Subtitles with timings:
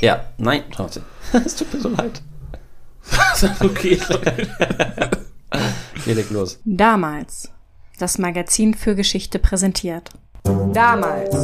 [0.00, 1.04] Ja, nein, trotzdem.
[1.32, 2.22] Es tut mir so leid.
[3.60, 3.98] okay.
[6.04, 6.58] Hier leg los.
[6.64, 7.50] Damals.
[7.98, 10.10] Das Magazin für Geschichte präsentiert.
[10.72, 11.34] Damals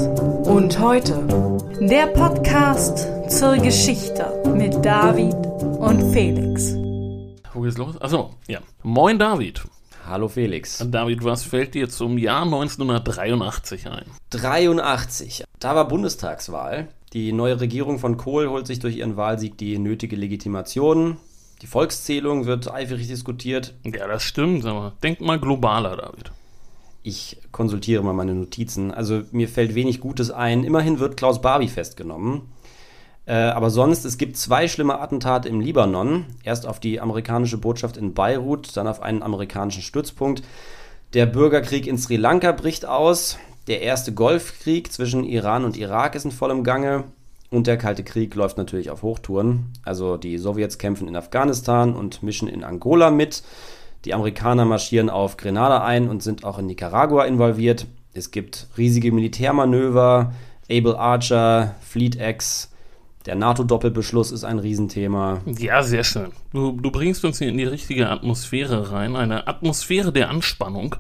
[0.46, 1.27] und heute.
[1.80, 5.35] Der Podcast zur Geschichte mit David
[5.79, 6.75] und Felix.
[7.55, 8.01] Wo geht's los?
[8.01, 8.61] Achso, ja.
[8.83, 9.63] Moin David.
[10.07, 10.85] Hallo Felix.
[10.87, 14.05] David, was fällt dir zum Jahr 1983 ein?
[14.31, 15.45] 83.
[15.59, 16.89] Da war Bundestagswahl.
[17.12, 21.16] Die neue Regierung von Kohl holt sich durch ihren Wahlsieg die nötige Legitimation.
[21.62, 23.74] Die Volkszählung wird eifrig diskutiert.
[23.84, 26.30] Ja, das stimmt, aber denk mal globaler, David.
[27.02, 28.92] Ich konsultiere mal meine Notizen.
[28.92, 30.64] Also mir fällt wenig Gutes ein.
[30.64, 32.42] Immerhin wird Klaus Barbie festgenommen.
[33.27, 36.27] Äh, aber sonst, es gibt zwei schlimme Attentate im Libanon.
[36.45, 40.42] Erst auf die amerikanische Botschaft in Beirut, dann auf einen amerikanischen Stützpunkt.
[41.12, 43.38] Der Bürgerkrieg in Sri Lanka bricht aus.
[43.70, 47.05] Der erste Golfkrieg zwischen Iran und Irak ist in vollem Gange.
[47.51, 49.66] Und der Kalte Krieg läuft natürlich auf Hochtouren.
[49.84, 53.44] Also die Sowjets kämpfen in Afghanistan und mischen in Angola mit.
[54.05, 57.86] Die Amerikaner marschieren auf Grenada ein und sind auch in Nicaragua involviert.
[58.12, 60.34] Es gibt riesige Militärmanöver,
[60.69, 62.72] Able Archer, Fleet X.
[63.25, 65.42] Der NATO-Doppelbeschluss ist ein Riesenthema.
[65.47, 66.33] Ja, sehr schön.
[66.53, 70.97] Du, du bringst uns hier in die richtige Atmosphäre rein, eine Atmosphäre der Anspannung.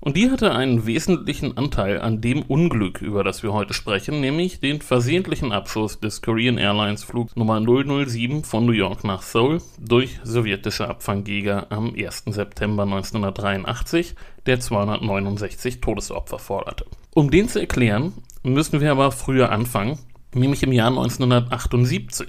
[0.00, 4.60] Und die hatte einen wesentlichen Anteil an dem Unglück, über das wir heute sprechen, nämlich
[4.60, 10.20] den versehentlichen Abschuss des Korean Airlines Flug Nummer 007 von New York nach Seoul durch
[10.22, 12.24] sowjetische Abfangjäger am 1.
[12.26, 14.14] September 1983,
[14.46, 16.86] der 269 Todesopfer forderte.
[17.12, 18.12] Um den zu erklären,
[18.44, 19.98] müssen wir aber früher anfangen,
[20.32, 22.28] nämlich im Jahr 1978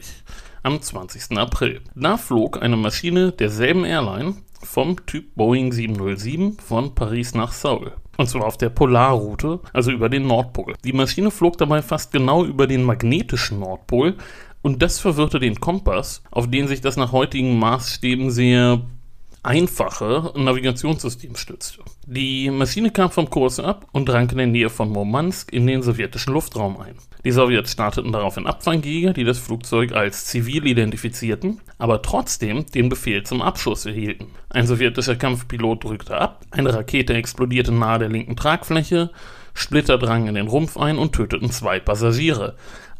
[0.63, 1.37] am 20.
[1.37, 1.81] April.
[1.95, 7.93] Da flog eine Maschine derselben Airline vom Typ Boeing 707 von Paris nach Seoul.
[8.17, 10.73] Und zwar auf der Polarroute, also über den Nordpol.
[10.83, 14.17] Die Maschine flog dabei fast genau über den magnetischen Nordpol
[14.61, 18.81] und das verwirrte den Kompass, auf den sich das nach heutigen Maßstäben sehr
[19.43, 21.79] einfache Navigationssystem stützte.
[22.05, 25.81] Die Maschine kam vom Kurs ab und drang in der Nähe von Murmansk in den
[25.81, 26.95] sowjetischen Luftraum ein.
[27.25, 33.23] Die Sowjets starteten daraufhin Abfangjäger, die das Flugzeug als zivil identifizierten, aber trotzdem den Befehl
[33.23, 34.27] zum Abschuss erhielten.
[34.49, 39.11] Ein sowjetischer Kampfpilot drückte ab, eine Rakete explodierte nahe der linken Tragfläche,
[39.53, 42.55] Splitter drangen in den Rumpf ein und töteten zwei Passagiere.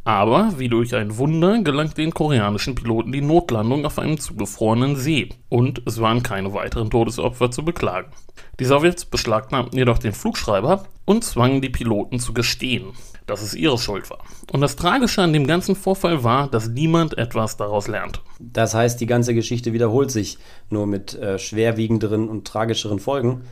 [0.09, 5.29] Aber, wie durch ein Wunder, gelang den koreanischen Piloten die Notlandung auf einem zugefrorenen See
[5.49, 8.11] und es waren keine weiteren Todesopfer zu beklagen.
[8.59, 12.93] Die Sowjets beschlagnahmten jedoch den Flugschreiber und zwangen die Piloten zu gestehen,
[13.27, 14.23] dass es ihre Schuld war.
[14.51, 18.21] Und das Tragische an dem ganzen Vorfall war, dass niemand etwas daraus lernte.
[18.39, 20.39] Das heißt, die ganze Geschichte wiederholt sich,
[20.71, 23.43] nur mit äh, schwerwiegenderen und tragischeren Folgen.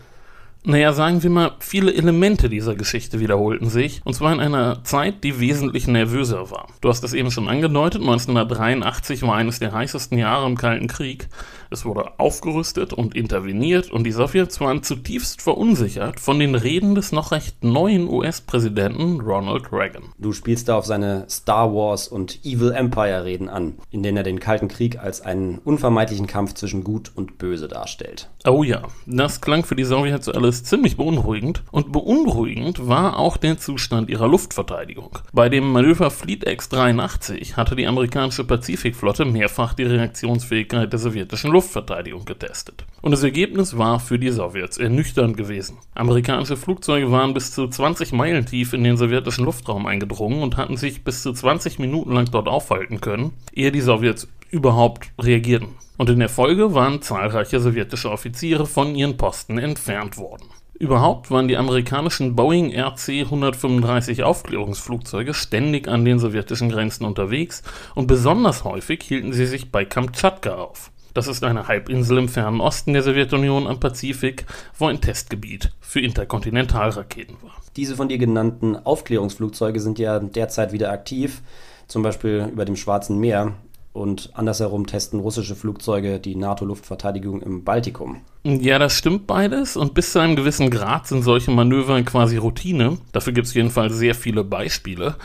[0.69, 5.23] Naja, sagen wir mal, viele Elemente dieser Geschichte wiederholten sich, und zwar in einer Zeit,
[5.23, 6.67] die wesentlich nervöser war.
[6.81, 11.29] Du hast es eben schon angedeutet, 1983 war eines der heißesten Jahre im Kalten Krieg.
[11.69, 17.11] Es wurde aufgerüstet und interveniert, und die Sowjets waren zutiefst verunsichert von den Reden des
[17.11, 20.03] noch recht neuen US-Präsidenten Ronald Reagan.
[20.17, 24.23] Du spielst da auf seine Star Wars und Evil Empire Reden an, in denen er
[24.23, 28.29] den Kalten Krieg als einen unvermeidlichen Kampf zwischen Gut und Böse darstellt.
[28.45, 31.63] Oh ja, das klang für die Sowjets alles ziemlich beunruhigend.
[31.71, 35.19] Und beunruhigend war auch der Zustand ihrer Luftverteidigung.
[35.33, 42.23] Bei dem Manöver Fleet X-83 hatte die amerikanische Pazifikflotte mehrfach die Reaktionsfähigkeit der sowjetischen Luftverteidigung
[42.23, 42.85] getestet.
[43.01, 45.79] Und das Ergebnis war für die Sowjets ernüchternd gewesen.
[45.95, 50.77] Amerikanische Flugzeuge waren bis zu 20 Meilen tief in den sowjetischen Luftraum eingedrungen und hatten
[50.77, 55.69] sich bis zu 20 Minuten lang dort aufhalten können, ehe die Sowjets überhaupt reagierten.
[55.97, 60.45] Und in der Folge waren zahlreiche sowjetische Offiziere von ihren Posten entfernt worden.
[60.77, 67.63] Überhaupt waren die amerikanischen Boeing RC-135 Aufklärungsflugzeuge ständig an den sowjetischen Grenzen unterwegs
[67.95, 70.91] und besonders häufig hielten sie sich bei Kamtschatka auf.
[71.17, 74.45] Das ist eine Halbinsel im fernen Osten der Sowjetunion am Pazifik,
[74.77, 77.53] wo ein Testgebiet für Interkontinentalraketen war.
[77.75, 81.41] Diese von dir genannten Aufklärungsflugzeuge sind ja derzeit wieder aktiv,
[81.87, 83.53] zum Beispiel über dem Schwarzen Meer.
[83.93, 88.21] Und andersherum testen russische Flugzeuge die NATO-Luftverteidigung im Baltikum.
[88.43, 89.75] Ja, das stimmt beides.
[89.75, 92.99] Und bis zu einem gewissen Grad sind solche Manöver quasi Routine.
[93.11, 95.15] Dafür gibt es jedenfalls sehr viele Beispiele.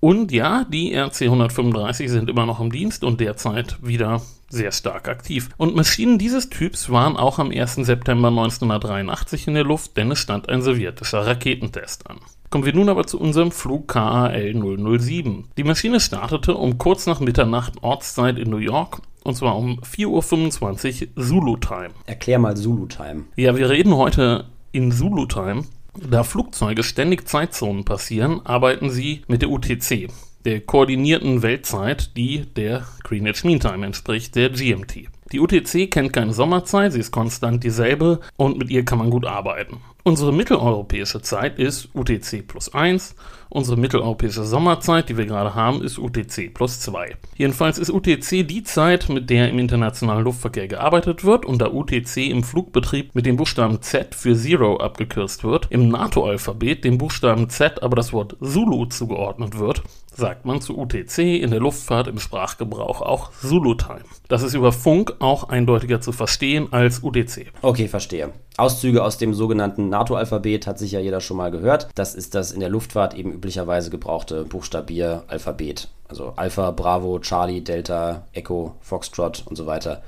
[0.00, 4.22] Und ja, die RC-135 sind immer noch im Dienst und derzeit wieder
[4.52, 5.48] sehr stark aktiv.
[5.56, 7.76] Und Maschinen dieses Typs waren auch am 1.
[7.76, 12.18] September 1983 in der Luft, denn es stand ein sowjetischer Raketentest an.
[12.50, 15.48] Kommen wir nun aber zu unserem Flug KAL 007.
[15.56, 21.08] Die Maschine startete um kurz nach Mitternacht Ortszeit in New York und zwar um 4.25
[21.16, 21.90] Uhr Zulu-Time.
[22.06, 23.24] Erklär mal Zulu-Time.
[23.36, 25.64] Ja, wir reden heute in Zulu-Time.
[25.94, 30.10] Da Flugzeuge ständig Zeitzonen passieren, arbeiten sie mit der UTC.
[30.44, 35.08] Der koordinierten Weltzeit, die der Greenwich Mean Time entspricht, der GMT.
[35.32, 39.24] Die UTC kennt keine Sommerzeit, sie ist konstant dieselbe und mit ihr kann man gut
[39.24, 39.78] arbeiten.
[40.04, 43.14] Unsere mitteleuropäische Zeit ist UTC plus 1.
[43.48, 47.16] Unsere mitteleuropäische Sommerzeit, die wir gerade haben, ist UTC plus 2.
[47.36, 52.16] Jedenfalls ist UTC die Zeit, mit der im internationalen Luftverkehr gearbeitet wird und da UTC
[52.16, 57.82] im Flugbetrieb mit dem Buchstaben Z für Zero abgekürzt wird, im NATO-Alphabet dem Buchstaben Z
[57.82, 59.82] aber das Wort Zulu zugeordnet wird,
[60.14, 64.02] sagt man zu UTC in der Luftfahrt im Sprachgebrauch auch Zulu-Time.
[64.28, 67.52] Das ist über Funk auch eindeutiger zu verstehen als UTC.
[67.62, 68.30] Okay, verstehe.
[68.56, 71.88] Auszüge aus dem sogenannten NATO-Alphabet hat sicher jeder schon mal gehört.
[71.94, 75.88] Das ist das in der Luftfahrt eben üblicherweise gebrauchte Buchstabier-Alphabet.
[76.08, 80.02] Also Alpha, Bravo, Charlie, Delta, Echo, Foxtrot und so weiter.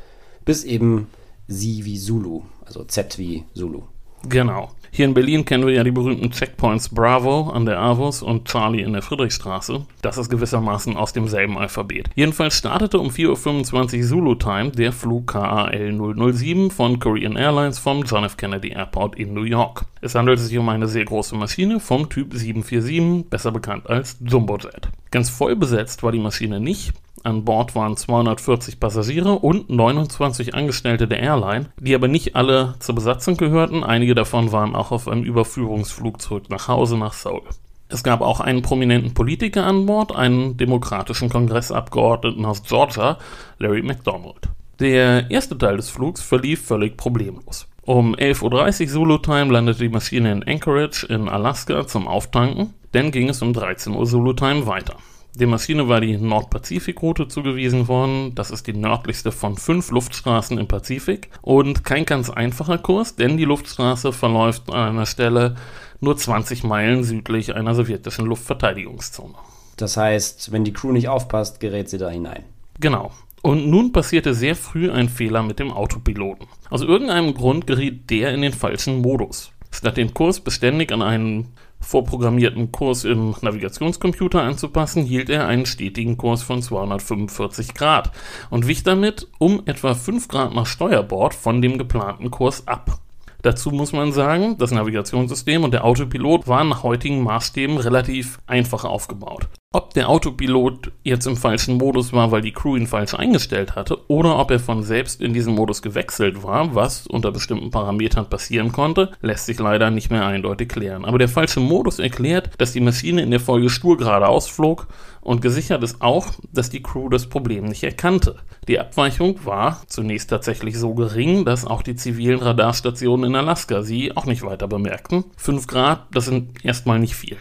[0.45, 1.09] Bis eben
[1.47, 3.83] Sie wie Zulu, also Z wie Zulu.
[4.29, 4.71] Genau.
[4.97, 8.81] Hier in Berlin kennen wir ja die berühmten Checkpoints Bravo an der Avus und Charlie
[8.81, 9.85] in der Friedrichstraße.
[10.03, 12.11] Das ist gewissermaßen aus demselben Alphabet.
[12.15, 18.05] Jedenfalls startete um 4.25 Uhr Zulu Time der Flug KAL 007 von Korean Airlines vom
[18.05, 18.37] John F.
[18.37, 19.85] Kennedy Airport in New York.
[20.01, 24.91] Es handelt sich um eine sehr große Maschine vom Typ 747, besser bekannt als Jumbojet.
[25.11, 26.93] Ganz voll besetzt war die Maschine nicht,
[27.25, 32.95] an Bord waren 240 Passagiere und 29 Angestellte der Airline, die aber nicht alle zur
[32.95, 33.83] Besatzung gehörten.
[33.83, 37.43] Einige davon waren auch auf einem Überführungsflug zurück nach Hause nach Seoul.
[37.89, 43.19] Es gab auch einen prominenten Politiker an Bord, einen demokratischen Kongressabgeordneten aus Georgia,
[43.59, 44.49] Larry McDonald.
[44.81, 47.69] Der erste Teil des Flugs verlief völlig problemlos.
[47.83, 52.75] Um 11.30 Uhr Zulu-Time landete die Maschine in Anchorage in Alaska zum Auftanken.
[52.93, 54.97] Dann ging es um 13 Uhr Zulu-Time weiter.
[55.37, 58.37] Der Maschine war die Nordpazifik-Route zugewiesen worden.
[58.37, 61.29] Das ist die nördlichste von fünf Luftstraßen im Pazifik.
[61.43, 65.57] Und kein ganz einfacher Kurs, denn die Luftstraße verläuft an einer Stelle
[66.01, 69.35] nur 20 Meilen südlich einer sowjetischen Luftverteidigungszone.
[69.77, 72.45] Das heißt, wenn die Crew nicht aufpasst, gerät sie da hinein.
[72.79, 73.11] Genau.
[73.43, 76.47] Und nun passierte sehr früh ein Fehler mit dem Autopiloten.
[76.71, 79.51] Aus irgendeinem Grund geriet der in den falschen Modus.
[79.73, 81.49] Statt den Kurs beständig an einen
[81.85, 88.11] vorprogrammierten Kurs im Navigationscomputer anzupassen, hielt er einen stetigen Kurs von 245 Grad
[88.51, 92.99] und wich damit um etwa 5 Grad nach Steuerbord von dem geplanten Kurs ab.
[93.43, 98.85] Dazu muss man sagen, das Navigationssystem und der Autopilot waren nach heutigen Maßstäben relativ einfach
[98.85, 99.49] aufgebaut.
[99.75, 104.09] Ob der Autopilot jetzt im falschen Modus war, weil die Crew ihn falsch eingestellt hatte,
[104.09, 108.71] oder ob er von selbst in diesen Modus gewechselt war, was unter bestimmten Parametern passieren
[108.71, 111.05] konnte, lässt sich leider nicht mehr eindeutig klären.
[111.05, 114.87] Aber der falsche Modus erklärt, dass die Maschine in der Folge stur geradeaus flog
[115.23, 118.37] und gesichert ist auch, dass die Crew das Problem nicht erkannte.
[118.69, 124.17] Die Abweichung war zunächst tatsächlich so gering, dass auch die zivilen Radarstationen in Alaska sie
[124.17, 125.25] auch nicht weiter bemerkten.
[125.37, 127.39] 5 Grad, das sind erstmal nicht viel.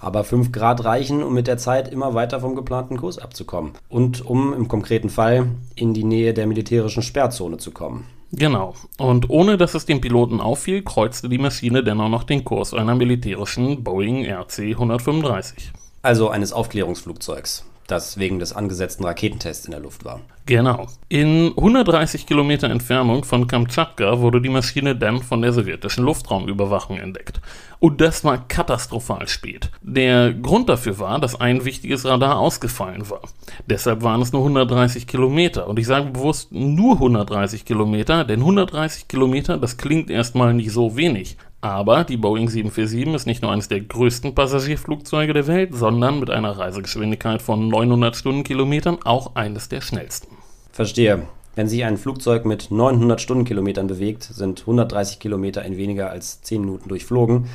[0.00, 3.72] Aber 5 Grad reichen, um mit der Zeit immer weiter vom geplanten Kurs abzukommen.
[3.88, 8.04] Und um im konkreten Fall in die Nähe der militärischen Sperrzone zu kommen.
[8.30, 8.74] Genau.
[8.98, 12.94] Und ohne dass es dem Piloten auffiel, kreuzte die Maschine dennoch noch den Kurs einer
[12.94, 15.72] militärischen Boeing RC 135.
[16.02, 20.20] Also eines Aufklärungsflugzeugs das wegen des angesetzten Raketentests in der Luft war.
[20.46, 20.86] Genau.
[21.08, 27.40] In 130 Kilometer Entfernung von Kamtschatka wurde die Maschine dann von der sowjetischen Luftraumüberwachung entdeckt.
[27.80, 29.70] Und das war katastrophal spät.
[29.82, 33.20] Der Grund dafür war, dass ein wichtiges Radar ausgefallen war.
[33.66, 35.68] Deshalb waren es nur 130 Kilometer.
[35.68, 40.96] Und ich sage bewusst nur 130 Kilometer, denn 130 Kilometer, das klingt erstmal nicht so
[40.96, 41.36] wenig.
[41.60, 46.30] Aber die Boeing 747 ist nicht nur eines der größten Passagierflugzeuge der Welt, sondern mit
[46.30, 50.36] einer Reisegeschwindigkeit von 900 Stundenkilometern auch eines der schnellsten.
[50.70, 51.26] Verstehe.
[51.56, 56.60] Wenn sich ein Flugzeug mit 900 Stundenkilometern bewegt, sind 130 Kilometer in weniger als 10
[56.60, 57.48] Minuten durchflogen.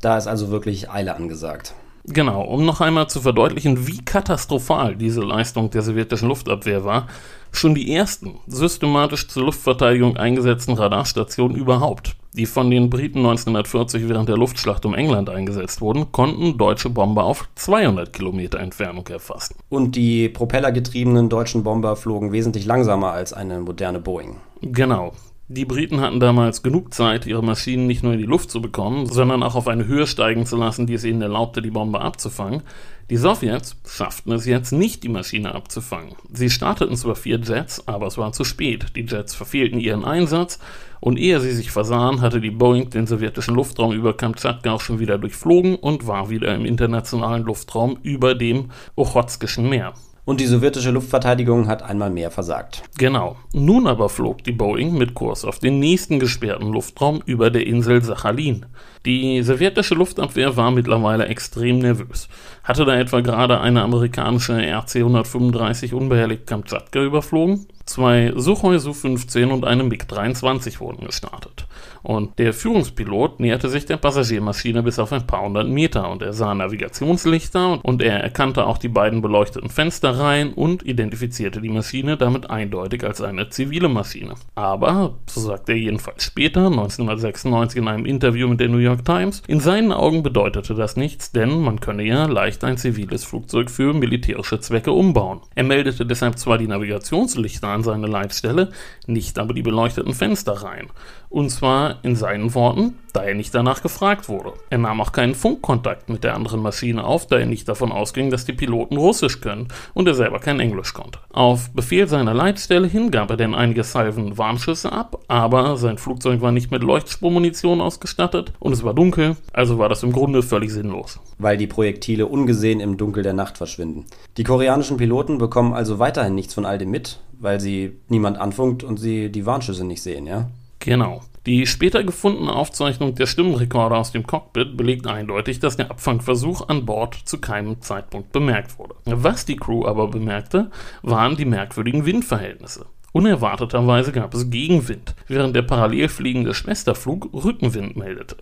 [0.00, 1.74] Da ist also wirklich Eile angesagt.
[2.04, 7.06] Genau, um noch einmal zu verdeutlichen, wie katastrophal diese Leistung der sowjetischen Luftabwehr war,
[7.52, 14.28] schon die ersten systematisch zur Luftverteidigung eingesetzten Radarstationen überhaupt, die von den Briten 1940 während
[14.28, 19.56] der Luftschlacht um England eingesetzt wurden, konnten deutsche Bomber auf 200 Kilometer Entfernung erfassen.
[19.68, 24.36] Und die propellergetriebenen deutschen Bomber flogen wesentlich langsamer als eine moderne Boeing.
[24.62, 25.12] Genau.
[25.50, 29.06] Die Briten hatten damals genug Zeit, ihre Maschinen nicht nur in die Luft zu bekommen,
[29.06, 32.62] sondern auch auf eine Höhe steigen zu lassen, die es ihnen erlaubte, die Bombe abzufangen.
[33.08, 36.14] Die Sowjets schafften es jetzt nicht, die Maschine abzufangen.
[36.30, 38.94] Sie starteten zwar vier Jets, aber es war zu spät.
[38.94, 40.58] Die Jets verfehlten ihren Einsatz
[41.00, 44.98] und ehe sie sich versahen, hatte die Boeing den sowjetischen Luftraum über Kamtschatka auch schon
[44.98, 49.94] wieder durchflogen und war wieder im internationalen Luftraum über dem Ochotskischen Meer.
[50.28, 52.82] Und die sowjetische Luftverteidigung hat einmal mehr versagt.
[52.98, 53.36] Genau.
[53.54, 58.02] Nun aber flog die Boeing mit Kurs auf den nächsten gesperrten Luftraum über der Insel
[58.02, 58.66] Sachalin.
[59.06, 62.28] Die sowjetische Luftabwehr war mittlerweile extrem nervös.
[62.64, 67.66] Hatte da etwa gerade eine amerikanische RC-135 unbehelligt Kamtschatka überflogen?
[67.86, 71.66] Zwei Suchoi Su-15 und eine MiG-23 wurden gestartet.
[72.02, 76.32] Und der Führungspilot näherte sich der Passagiermaschine bis auf ein paar hundert Meter und er
[76.32, 82.50] sah Navigationslichter und er erkannte auch die beiden beleuchteten Fensterreihen und identifizierte die Maschine damit
[82.50, 84.34] eindeutig als eine zivile Maschine.
[84.54, 89.42] Aber, so sagt er jedenfalls später, 1996 in einem Interview mit der New York Times,
[89.46, 93.92] in seinen Augen bedeutete das nichts, denn man könne ja leicht ein ziviles Flugzeug für
[93.92, 95.40] militärische Zwecke umbauen.
[95.54, 98.70] Er meldete deshalb zwar die Navigationslichter an seine Leitstelle,
[99.06, 100.88] nicht aber die beleuchteten Fensterreihen.
[101.30, 104.52] Und zwar in seinen Worten, da er nicht danach gefragt wurde.
[104.70, 108.30] Er nahm auch keinen Funkkontakt mit der anderen Maschine auf, da er nicht davon ausging,
[108.30, 111.18] dass die Piloten Russisch können und er selber kein Englisch konnte.
[111.30, 116.40] Auf Befehl seiner Leitstelle hin gab er denn einige Salven Warnschüsse ab, aber sein Flugzeug
[116.40, 120.72] war nicht mit Leuchtspurmunition ausgestattet und es war dunkel, also war das im Grunde völlig
[120.72, 121.20] sinnlos.
[121.38, 124.06] Weil die Projektile ungesehen im Dunkel der Nacht verschwinden.
[124.36, 128.84] Die koreanischen Piloten bekommen also weiterhin nichts von all dem mit, weil sie niemand anfunkt
[128.84, 130.48] und sie die Warnschüsse nicht sehen, ja?
[130.78, 131.22] Genau.
[131.46, 136.84] Die später gefundene Aufzeichnung der Stimmenrekorder aus dem Cockpit belegt eindeutig, dass der Abfangversuch an
[136.84, 138.96] Bord zu keinem Zeitpunkt bemerkt wurde.
[139.06, 140.70] Was die Crew aber bemerkte,
[141.02, 142.86] waren die merkwürdigen Windverhältnisse.
[143.12, 148.36] Unerwarteterweise gab es Gegenwind, während der parallel fliegende Schwesterflug Rückenwind meldete.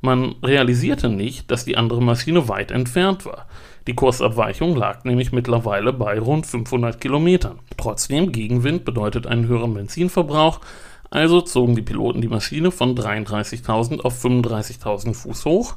[0.00, 3.46] Man realisierte nicht, dass die andere Maschine weit entfernt war.
[3.88, 7.58] Die Kursabweichung lag nämlich mittlerweile bei rund 500 Kilometern.
[7.76, 10.60] Trotzdem, Gegenwind bedeutet einen höheren Benzinverbrauch,
[11.12, 15.76] also zogen die Piloten die Maschine von 33.000 auf 35.000 Fuß hoch,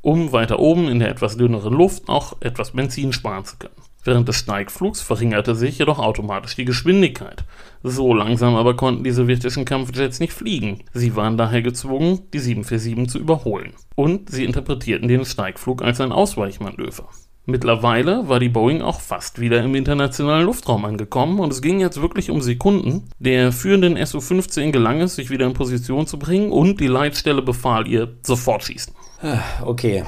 [0.00, 3.74] um weiter oben in der etwas dünneren Luft auch etwas Benzin sparen zu können.
[4.04, 7.42] Während des Steigflugs verringerte sich jedoch automatisch die Geschwindigkeit.
[7.82, 10.84] So langsam aber konnten die sowjetischen Kampfjets nicht fliegen.
[10.92, 13.72] Sie waren daher gezwungen, die 747 zu überholen.
[13.96, 17.08] Und sie interpretierten den Steigflug als ein Ausweichmanöver.
[17.48, 22.02] Mittlerweile war die Boeing auch fast wieder im internationalen Luftraum angekommen und es ging jetzt
[22.02, 23.04] wirklich um Sekunden.
[23.20, 27.86] Der führenden SU-15 gelang es, sich wieder in Position zu bringen und die Leitstelle befahl
[27.86, 28.92] ihr, sofort schießen.
[29.22, 30.02] Ah, okay.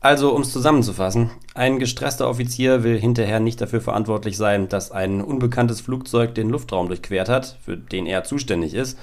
[0.00, 5.22] Also, um es zusammenzufassen, ein gestresster Offizier will hinterher nicht dafür verantwortlich sein, dass ein
[5.22, 8.98] unbekanntes Flugzeug den Luftraum durchquert hat, für den er zuständig ist.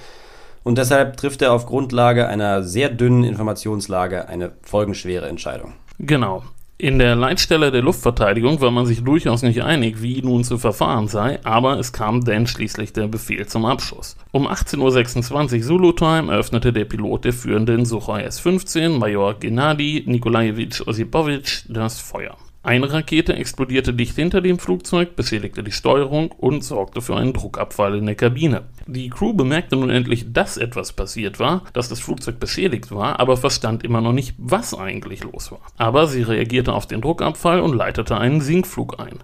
[0.64, 5.74] Und deshalb trifft er auf Grundlage einer sehr dünnen Informationslage eine folgenschwere Entscheidung.
[5.98, 6.44] Genau.
[6.82, 11.10] In der Leitstelle der Luftverteidigung war man sich durchaus nicht einig, wie nun zu verfahren
[11.10, 14.16] sei, aber es kam denn schließlich der Befehl zum Abschuss.
[14.32, 21.66] Um 18.26 Uhr Zulu-Time eröffnete der Pilot der führenden Suchoi S-15, Major Gennady Nikolajewitsch Osipowitsch,
[21.68, 22.38] das Feuer.
[22.62, 27.96] Eine Rakete explodierte dicht hinter dem Flugzeug, beschädigte die Steuerung und sorgte für einen Druckabfall
[27.96, 28.64] in der Kabine.
[28.86, 33.38] Die Crew bemerkte nun endlich, dass etwas passiert war, dass das Flugzeug beschädigt war, aber
[33.38, 35.62] verstand immer noch nicht, was eigentlich los war.
[35.78, 39.20] Aber sie reagierte auf den Druckabfall und leitete einen Sinkflug ein.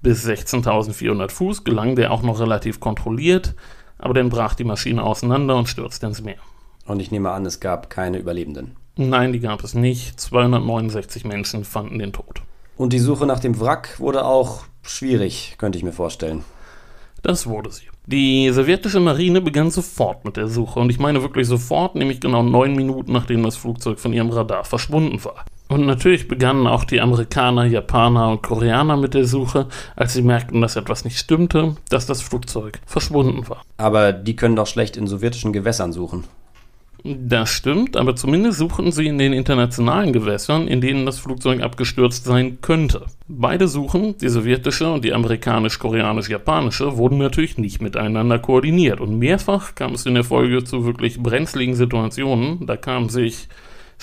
[0.00, 3.54] Bis 16.400 Fuß gelang der auch noch relativ kontrolliert,
[3.98, 6.38] aber dann brach die Maschine auseinander und stürzte ins Meer.
[6.86, 8.76] Und ich nehme an, es gab keine Überlebenden.
[8.96, 10.18] Nein, die gab es nicht.
[10.18, 12.42] 269 Menschen fanden den Tod.
[12.76, 16.44] Und die Suche nach dem Wrack wurde auch schwierig, könnte ich mir vorstellen.
[17.22, 17.84] Das wurde sie.
[18.06, 22.42] Die sowjetische Marine begann sofort mit der Suche und ich meine wirklich sofort, nämlich genau
[22.42, 25.44] neun Minuten nachdem das Flugzeug von ihrem Radar verschwunden war.
[25.68, 30.60] Und natürlich begannen auch die Amerikaner, Japaner und Koreaner mit der Suche, als sie merkten,
[30.60, 33.62] dass etwas nicht stimmte, dass das Flugzeug verschwunden war.
[33.76, 36.24] Aber die können doch schlecht in sowjetischen Gewässern suchen.
[37.04, 42.24] Das stimmt, aber zumindest suchen sie in den internationalen Gewässern, in denen das Flugzeug abgestürzt
[42.24, 43.06] sein könnte.
[43.26, 49.94] Beide Suchen, die sowjetische und die amerikanisch-koreanisch-japanische, wurden natürlich nicht miteinander koordiniert und mehrfach kam
[49.94, 52.66] es in der Folge zu wirklich brenzligen Situationen.
[52.66, 53.48] Da kamen sich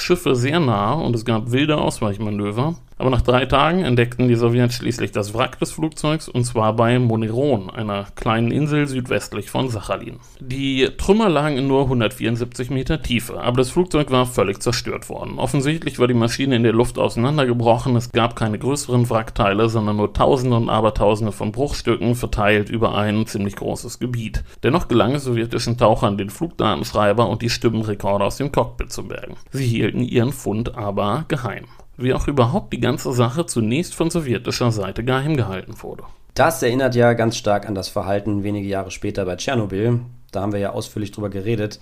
[0.01, 2.75] Schiffe sehr nah und es gab wilde Ausweichmanöver.
[2.99, 6.99] Aber nach drei Tagen entdeckten die Sowjets schließlich das Wrack des Flugzeugs und zwar bei
[6.99, 10.19] Moneron, einer kleinen Insel südwestlich von Sachalin.
[10.41, 15.39] Die Trümmer lagen in nur 174 Meter Tiefe, aber das Flugzeug war völlig zerstört worden.
[15.39, 20.11] Offensichtlich war die Maschine in der Luft auseinandergebrochen, es gab keine größeren Wrackteile, sondern nur
[20.11, 24.43] Tausende und Abertausende von Bruchstücken verteilt über ein ziemlich großes Gebiet.
[24.61, 29.37] Dennoch gelang es sowjetischen Tauchern, den Flugdatenschreiber und die Stimmenrekorder aus dem Cockpit zu bergen.
[29.51, 31.65] Sie hielten ihren Fund aber geheim
[31.99, 36.03] wie auch überhaupt die ganze Sache zunächst von sowjetischer Seite geheim gehalten wurde.
[36.33, 39.99] Das erinnert ja ganz stark an das Verhalten wenige Jahre später bei Tschernobyl.
[40.31, 41.79] Da haben wir ja ausführlich drüber geredet.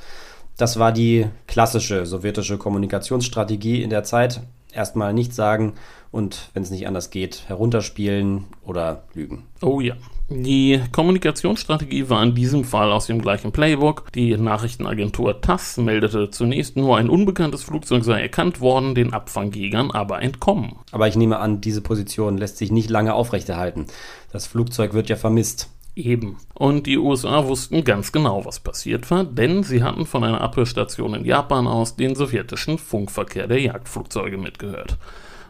[0.57, 4.41] Das war die klassische sowjetische Kommunikationsstrategie in der Zeit.
[4.73, 5.73] erstmal nichts sagen
[6.11, 9.43] und wenn es nicht anders geht, herunterspielen oder lügen.
[9.61, 9.95] Oh ja.
[10.29, 14.11] Die Kommunikationsstrategie war in diesem Fall aus dem gleichen Playbook.
[14.11, 20.21] Die Nachrichtenagentur TASS meldete zunächst nur ein unbekanntes Flugzeug sei erkannt worden, den Abfangjägern aber
[20.21, 20.75] entkommen.
[20.91, 23.85] Aber ich nehme an, diese Position lässt sich nicht lange aufrechterhalten.
[24.33, 25.69] Das Flugzeug wird ja vermisst.
[25.95, 26.37] Eben.
[26.53, 31.15] Und die USA wussten ganz genau, was passiert war, denn sie hatten von einer Abhörstation
[31.15, 34.97] in Japan aus den sowjetischen Funkverkehr der Jagdflugzeuge mitgehört.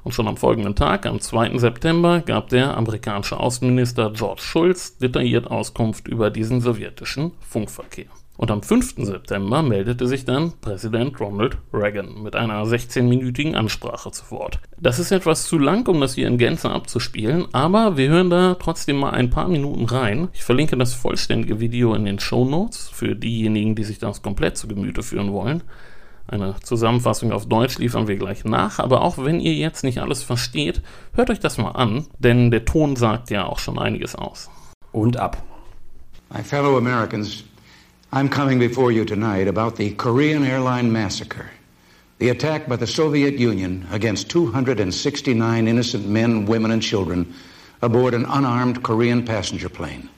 [0.08, 1.58] Und schon am folgenden Tag, am 2.
[1.58, 8.06] September, gab der amerikanische Außenminister George Shultz detailliert Auskunft über diesen sowjetischen Funkverkehr.
[8.38, 9.06] Und am 5.
[9.06, 14.62] September meldete sich dann Präsident Ronald Reagan mit einer 16-minütigen Ansprache zu Wort.
[14.80, 18.56] Das ist etwas zu lang, um das hier in Gänze abzuspielen, aber wir hören da
[18.56, 20.30] trotzdem mal ein paar Minuten rein.
[20.32, 24.56] Ich verlinke das vollständige Video in den Show Notes für diejenigen, die sich das komplett
[24.56, 25.64] zu Gemüte führen wollen.
[26.30, 30.24] Eine Zusammenfassung auf Deutsch liefern wir gleich nach, aber auch wenn ihr jetzt nicht alles
[30.24, 30.82] versteht,
[31.14, 34.50] hört euch das mal an, denn der Ton sagt ja auch schon einiges aus.
[34.92, 35.42] Und ab.
[36.30, 37.46] My fellow Americans,
[38.12, 41.46] I'm coming before you tonight about the Korean airline massacre,
[42.20, 47.34] the attack by the Soviet Union against 269 innocent men, women, and children
[47.82, 50.10] aboard an unarmed Korean passenger plane.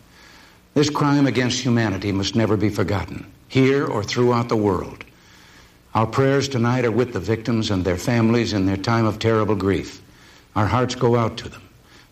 [0.74, 5.06] This crime against humanity must never be forgotten, here or throughout the world.
[5.96, 9.56] Our prayers tonight are with the victims and their families in their time of terrible
[9.56, 10.02] grief.
[10.56, 11.68] Our hearts go out to them,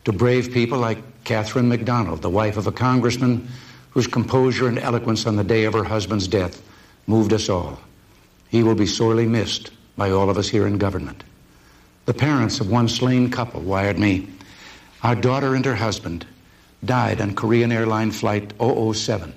[0.05, 3.47] to brave people like Catherine McDonald, the wife of a congressman
[3.91, 6.61] whose composure and eloquence on the day of her husband's death
[7.05, 7.79] moved us all.
[8.49, 11.23] He will be sorely missed by all of us here in government.
[12.05, 14.27] The parents of one slain couple wired me.
[15.03, 16.25] Our daughter and her husband
[16.83, 19.33] died on Korean Airline Flight 007.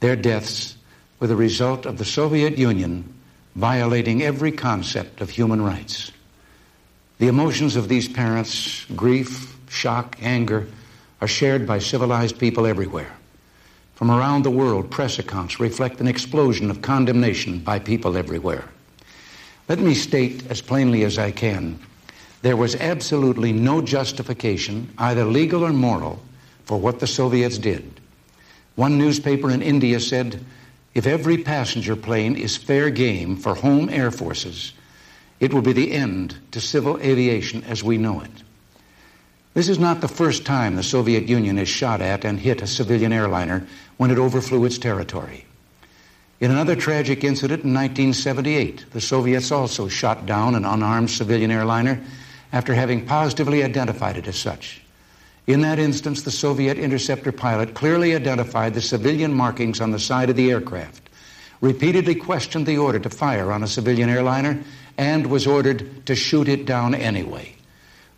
[0.00, 0.76] Their deaths
[1.20, 3.14] were the result of the Soviet Union
[3.58, 6.12] violating every concept of human rights.
[7.18, 10.68] The emotions of these parents, grief, shock, anger,
[11.20, 13.12] are shared by civilized people everywhere.
[13.96, 18.64] From around the world, press accounts reflect an explosion of condemnation by people everywhere.
[19.68, 21.80] Let me state as plainly as I can
[22.42, 26.22] there was absolutely no justification, either legal or moral,
[26.64, 28.00] for what the Soviets did.
[28.76, 30.44] One newspaper in India said
[30.94, 34.72] if every passenger plane is fair game for home air forces,
[35.40, 38.30] it will be the end to civil aviation as we know it.
[39.54, 42.66] This is not the first time the Soviet Union has shot at and hit a
[42.66, 45.44] civilian airliner when it overflew its territory.
[46.40, 52.00] In another tragic incident in 1978, the Soviets also shot down an unarmed civilian airliner
[52.52, 54.80] after having positively identified it as such.
[55.48, 60.28] In that instance, the Soviet interceptor pilot clearly identified the civilian markings on the side
[60.28, 61.08] of the aircraft,
[61.62, 64.62] repeatedly questioned the order to fire on a civilian airliner,
[64.98, 67.56] and was ordered to shoot it down anyway.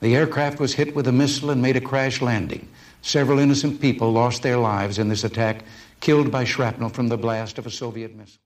[0.01, 2.67] The aircraft was hit with a missile and made a crash landing.
[3.01, 5.63] Several innocent people lost their lives in this attack,
[6.01, 8.41] killed by shrapnel from the blast of a Soviet missile.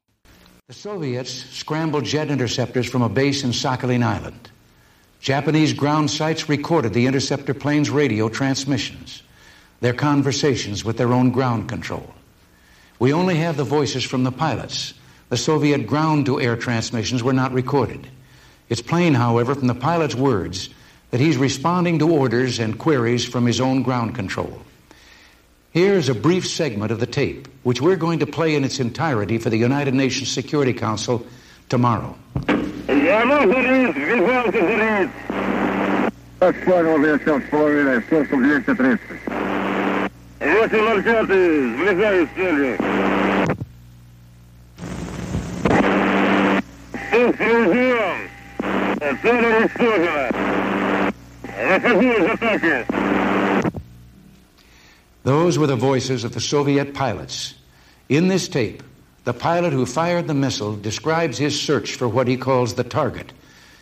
[0.67, 4.51] The Soviets scrambled jet interceptors from a base in Sakhalin Island.
[5.25, 9.23] Japanese ground sites recorded the interceptor plane's radio transmissions,
[9.81, 12.13] their conversations with their own ground control.
[12.99, 14.93] We only have the voices from the pilots.
[15.31, 18.07] The Soviet ground to air transmissions were not recorded.
[18.69, 20.69] It's plain, however, from the pilot's words
[21.11, 24.61] that he's responding to orders and queries from his own ground control.
[25.71, 29.39] Here's a brief segment of the tape, which we're going to play in its entirety
[29.39, 31.27] for the United Nations Security Council
[31.71, 32.15] tomorrow.
[49.22, 50.30] Цель уничтожена.
[51.44, 52.86] Выходи из атаки.
[55.24, 57.56] Those were the voices of the Soviet pilots.
[58.08, 58.82] In this tape,
[59.25, 63.33] the pilot who fired the missile describes his search for what he calls the target.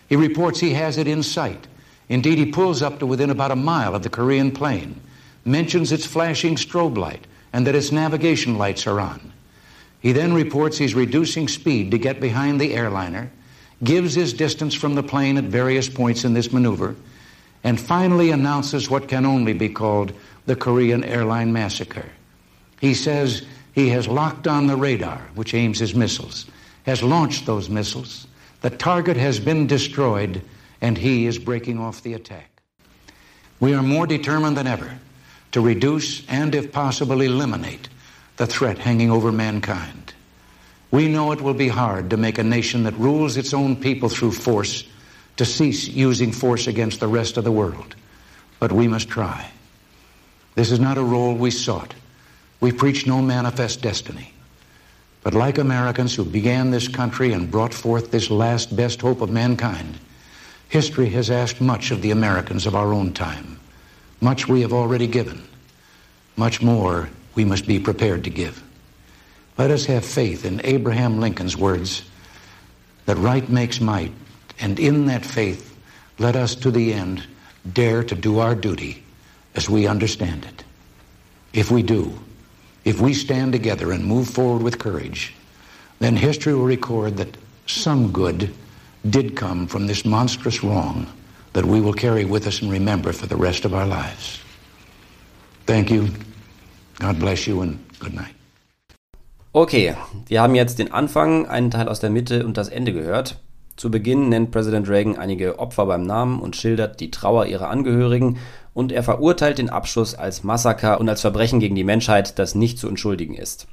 [0.09, 1.67] He reports he has it in sight.
[2.09, 5.01] Indeed, he pulls up to within about a mile of the Korean plane,
[5.45, 9.33] mentions its flashing strobe light and that its navigation lights are on.
[10.01, 13.31] He then reports he's reducing speed to get behind the airliner,
[13.85, 16.97] gives his distance from the plane at various points in this maneuver,
[17.65, 20.13] and finally announces what can only be called
[20.47, 22.07] the Korean airline massacre.
[22.81, 26.47] He says he has locked on the radar, which aims his missiles,
[26.85, 28.27] has launched those missiles,
[28.61, 30.43] the target has been destroyed,
[30.81, 32.63] and he is breaking off the attack.
[33.61, 34.99] We are more determined than ever
[35.53, 37.89] to reduce and, if possible, eliminate
[38.37, 40.15] the threat hanging over mankind.
[40.91, 44.09] We know it will be hard to make a nation that rules its own people
[44.09, 44.85] through force
[45.37, 47.97] to cease using force against the rest of the world,
[48.59, 49.51] but we must try.
[50.55, 51.95] This is not a role we sought.
[52.63, 54.33] We preach no manifest destiny.
[55.25, 59.31] But like Americans who began this country and brought forth this last best hope of
[59.31, 59.99] mankind,
[60.69, 63.59] history has asked much of the Americans of our own time.
[64.21, 65.43] Much we have already given.
[66.37, 68.63] Much more we must be prepared to give.
[69.59, 72.05] Let us have faith in Abraham Lincoln's words
[73.07, 74.13] that right makes might,
[74.61, 75.77] and in that faith,
[76.21, 77.27] let us to the end
[77.73, 79.03] dare to do our duty
[79.57, 80.63] as we understand it.
[81.53, 82.17] If we do,
[82.85, 85.35] if we stand together and move forward with courage,
[86.01, 88.51] then history will record that some good
[89.09, 91.07] did come from this monstrous wrong
[91.53, 94.41] that we will carry with us and remember for the rest of our lives.
[95.67, 96.09] Thank you.
[96.99, 98.35] God bless you and good night.
[99.55, 99.95] Okay,
[100.29, 103.39] wir haben jetzt den Anfang, einen Teil aus der Mitte und das Ende gehört.
[103.77, 108.39] Zu Beginn nennt Präsident Reagan einige Opfer beim Namen und schildert die Trauer ihrer Angehörigen
[108.75, 112.79] und er verurteilt den Abschuss als Massaker und als Verbrechen gegen die Menschheit, das nicht
[112.79, 113.67] zu entschuldigen ist.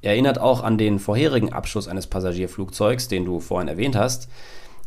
[0.00, 4.28] Er erinnert auch an den vorherigen Abschuss eines Passagierflugzeugs, den du vorhin erwähnt hast.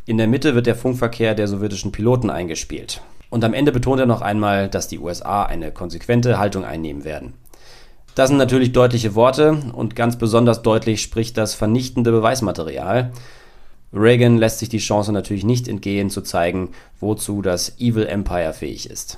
[0.06, 3.02] In der Mitte wird der Funkverkehr der sowjetischen Piloten eingespielt.
[3.30, 7.34] Und am Ende betont er noch einmal, dass die USA eine konsequente Haltung einnehmen werden.
[8.16, 13.12] Das sind natürlich deutliche Worte und ganz besonders deutlich spricht das vernichtende Beweismaterial.
[13.94, 18.90] Reagan lässt sich die Chance natürlich nicht entgehen zu zeigen, wozu das Evil Empire fähig
[18.90, 19.18] ist.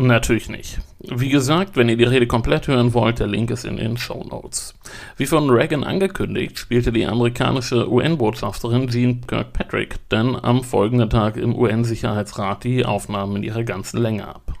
[0.00, 0.78] Natürlich nicht.
[1.00, 4.24] Wie gesagt, wenn ihr die Rede komplett hören wollt, der Link ist in den Show
[4.30, 4.74] Notes.
[5.16, 11.52] Wie von Reagan angekündigt, spielte die amerikanische UN-Botschafterin Jean Kirkpatrick dann am folgenden Tag im
[11.52, 14.52] UN-Sicherheitsrat die Aufnahmen in ihrer ganzen Länge ab.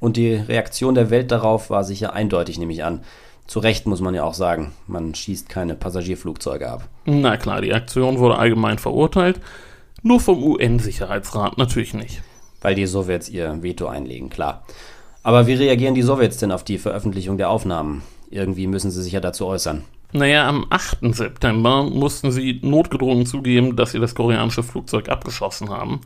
[0.00, 3.00] Und die Reaktion der Welt darauf war sicher eindeutig, nehme ich an.
[3.46, 6.86] Zu Recht muss man ja auch sagen, man schießt keine Passagierflugzeuge ab.
[7.06, 9.40] Na klar, die Aktion wurde allgemein verurteilt,
[10.02, 12.20] nur vom UN-Sicherheitsrat natürlich nicht.
[12.60, 14.64] Weil die Sowjets ihr Veto einlegen, klar.
[15.22, 18.02] Aber wie reagieren die Sowjets denn auf die Veröffentlichung der Aufnahmen?
[18.30, 19.84] Irgendwie müssen sie sich ja dazu äußern.
[20.12, 21.14] Naja, am 8.
[21.14, 26.00] September mussten sie notgedrungen zugeben, dass sie das koreanische Flugzeug abgeschossen haben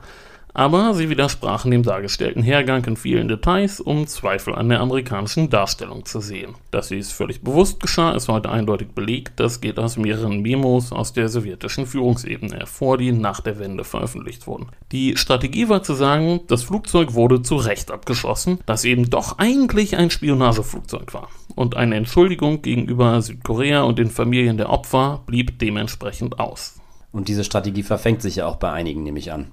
[0.54, 6.04] aber sie widersprachen dem dargestellten Hergang in vielen Details, um Zweifel an der amerikanischen Darstellung
[6.04, 6.54] zu sehen.
[6.70, 9.40] Dass dies völlig bewusst geschah, ist heute eindeutig belegt.
[9.40, 14.46] Das geht aus mehreren Memos aus der sowjetischen Führungsebene hervor, die nach der Wende veröffentlicht
[14.46, 14.68] wurden.
[14.92, 19.96] Die Strategie war zu sagen, das Flugzeug wurde zu Recht abgeschossen, das eben doch eigentlich
[19.96, 21.28] ein Spionageflugzeug war.
[21.54, 26.80] Und eine Entschuldigung gegenüber Südkorea und den Familien der Opfer blieb dementsprechend aus.
[27.12, 29.48] Und diese Strategie verfängt sich ja auch bei einigen, nehme ich an.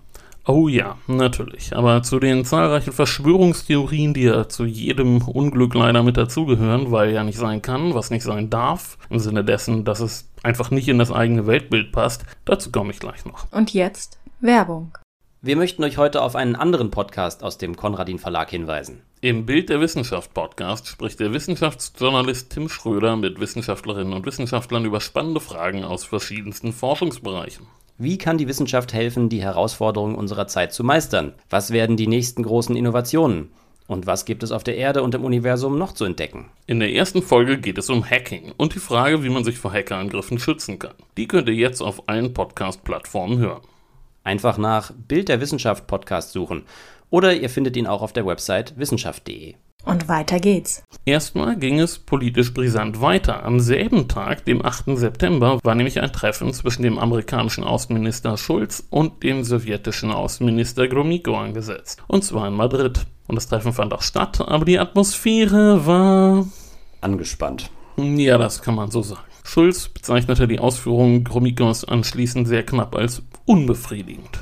[0.49, 1.75] Oh ja, natürlich.
[1.75, 7.23] Aber zu den zahlreichen Verschwörungstheorien, die ja zu jedem Unglück leider mit dazugehören, weil ja
[7.23, 10.97] nicht sein kann, was nicht sein darf, im Sinne dessen, dass es einfach nicht in
[10.97, 13.45] das eigene Weltbild passt, dazu komme ich gleich noch.
[13.51, 14.97] Und jetzt Werbung.
[15.43, 19.03] Wir möchten euch heute auf einen anderen Podcast aus dem Konradin Verlag hinweisen.
[19.21, 24.99] Im Bild der Wissenschaft Podcast spricht der Wissenschaftsjournalist Tim Schröder mit Wissenschaftlerinnen und Wissenschaftlern über
[24.99, 27.67] spannende Fragen aus verschiedensten Forschungsbereichen.
[28.01, 31.33] Wie kann die Wissenschaft helfen, die Herausforderungen unserer Zeit zu meistern?
[31.49, 33.49] Was werden die nächsten großen Innovationen?
[33.88, 36.45] Und was gibt es auf der Erde und im Universum noch zu entdecken?
[36.65, 39.73] In der ersten Folge geht es um Hacking und die Frage, wie man sich vor
[39.73, 40.93] Hackerangriffen schützen kann.
[41.17, 43.63] Die könnt ihr jetzt auf allen Podcast-Plattformen hören.
[44.23, 46.63] Einfach nach Bild der Wissenschaft Podcast suchen
[47.09, 49.55] oder ihr findet ihn auch auf der Website wissenschaft.de.
[49.85, 50.83] Und weiter geht's.
[51.05, 53.43] Erstmal ging es politisch brisant weiter.
[53.43, 54.97] Am selben Tag, dem 8.
[54.97, 61.35] September, war nämlich ein Treffen zwischen dem amerikanischen Außenminister Schulz und dem sowjetischen Außenminister Gromyko
[61.35, 62.03] angesetzt.
[62.07, 63.05] Und zwar in Madrid.
[63.27, 66.47] Und das Treffen fand auch statt, aber die Atmosphäre war
[67.01, 67.69] angespannt.
[67.97, 69.21] Ja, das kann man so sagen.
[69.43, 74.39] Schulz bezeichnete die Ausführungen Gromykos anschließend sehr knapp als unbefriedigend.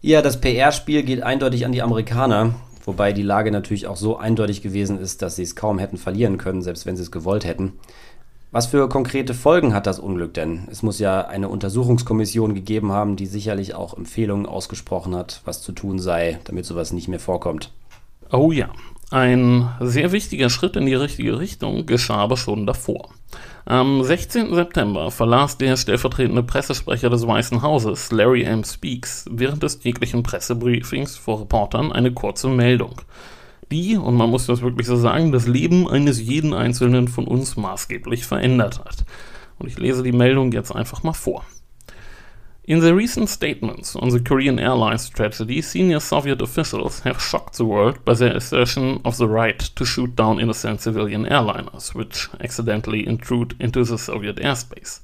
[0.00, 2.54] Ja, das PR-Spiel geht eindeutig an die Amerikaner.
[2.88, 6.38] Wobei die Lage natürlich auch so eindeutig gewesen ist, dass sie es kaum hätten verlieren
[6.38, 7.74] können, selbst wenn sie es gewollt hätten.
[8.50, 10.66] Was für konkrete Folgen hat das Unglück denn?
[10.70, 15.72] Es muss ja eine Untersuchungskommission gegeben haben, die sicherlich auch Empfehlungen ausgesprochen hat, was zu
[15.72, 17.74] tun sei, damit sowas nicht mehr vorkommt.
[18.32, 18.70] Oh ja,
[19.10, 23.10] ein sehr wichtiger Schritt in die richtige Richtung geschah aber schon davor.
[23.70, 24.54] Am 16.
[24.54, 28.64] September verlas der stellvertretende Pressesprecher des Weißen Hauses, Larry M.
[28.64, 33.02] Speaks, während des täglichen Pressebriefings vor Reportern eine kurze Meldung,
[33.70, 37.58] die, und man muss das wirklich so sagen, das Leben eines jeden Einzelnen von uns
[37.58, 39.04] maßgeblich verändert hat.
[39.58, 41.44] Und ich lese die Meldung jetzt einfach mal vor.
[42.68, 47.64] In their recent statements on the Korean Airlines tragedy, senior Soviet officials have shocked the
[47.64, 53.06] world by their assertion of the right to shoot down innocent civilian airliners, which accidentally
[53.06, 55.00] intrude into the Soviet airspace.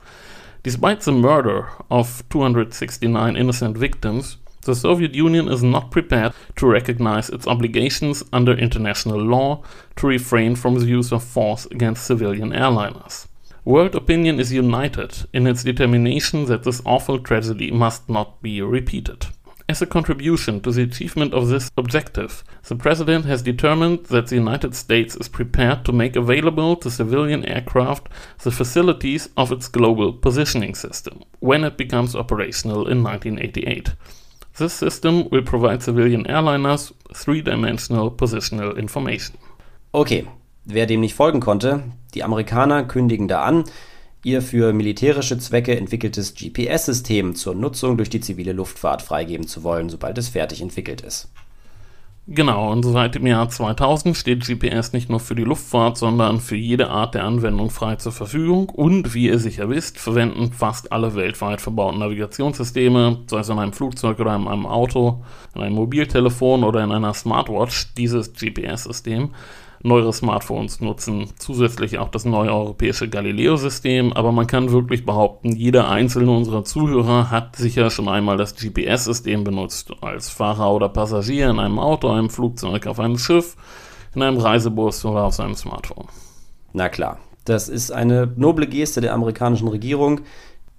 [0.63, 7.31] Despite the murder of 269 innocent victims, The Soviet Union is not prepared to recognize
[7.31, 9.63] its obligations under international law
[9.97, 13.27] to refrain from the use of force against civilian airliners.
[13.67, 19.27] World opinion is united in its determination that this awful tragedy must not be repeated.
[19.67, 24.35] As a contribution to the achievement of this objective, the President has determined that the
[24.35, 28.09] United States is prepared to make available to civilian aircraft
[28.43, 33.95] the facilities of its Global Positioning System when it becomes operational in 1988.
[34.59, 39.39] This system will provide civilian airliners three dimensional positional information.
[39.95, 40.29] Okay,
[40.65, 41.83] wer dem nicht folgen konnte,
[42.15, 43.65] die Amerikaner kündigen da an,
[44.23, 49.91] ihr für militärische Zwecke entwickeltes GPS-System zur Nutzung durch die zivile Luftfahrt freigeben zu wollen,
[49.91, 51.29] sobald es fertig entwickelt ist.
[52.27, 56.57] Genau, und seit dem Jahr 2000 steht GPS nicht nur für die Luftfahrt, sondern für
[56.57, 58.71] jede Art der Anwendung frei zur Verfügung.
[58.71, 63.75] Und wie ihr sicher wisst, verwenden fast alle weltweit verbauten Navigationssysteme, sei es in einem
[63.75, 65.23] Flugzeug oder in einem Auto,
[65.55, 69.33] in einem Mobiltelefon oder in einer Smartwatch, dieses GPS-System.
[69.87, 75.91] Neuere Smartphones nutzen zusätzlich auch das neue europäische Galileo-System, aber man kann wirklich behaupten, jeder
[75.91, 81.59] einzelne unserer Zuhörer hat sicher schon einmal das GPS-System benutzt, als Fahrer oder Passagier in
[81.59, 83.57] einem Auto, einem Flugzeug, auf einem Schiff,
[84.15, 86.09] in einem Reisebus oder auf seinem Smartphone.
[86.73, 90.23] Na klar, das ist eine noble Geste der amerikanischen Regierung,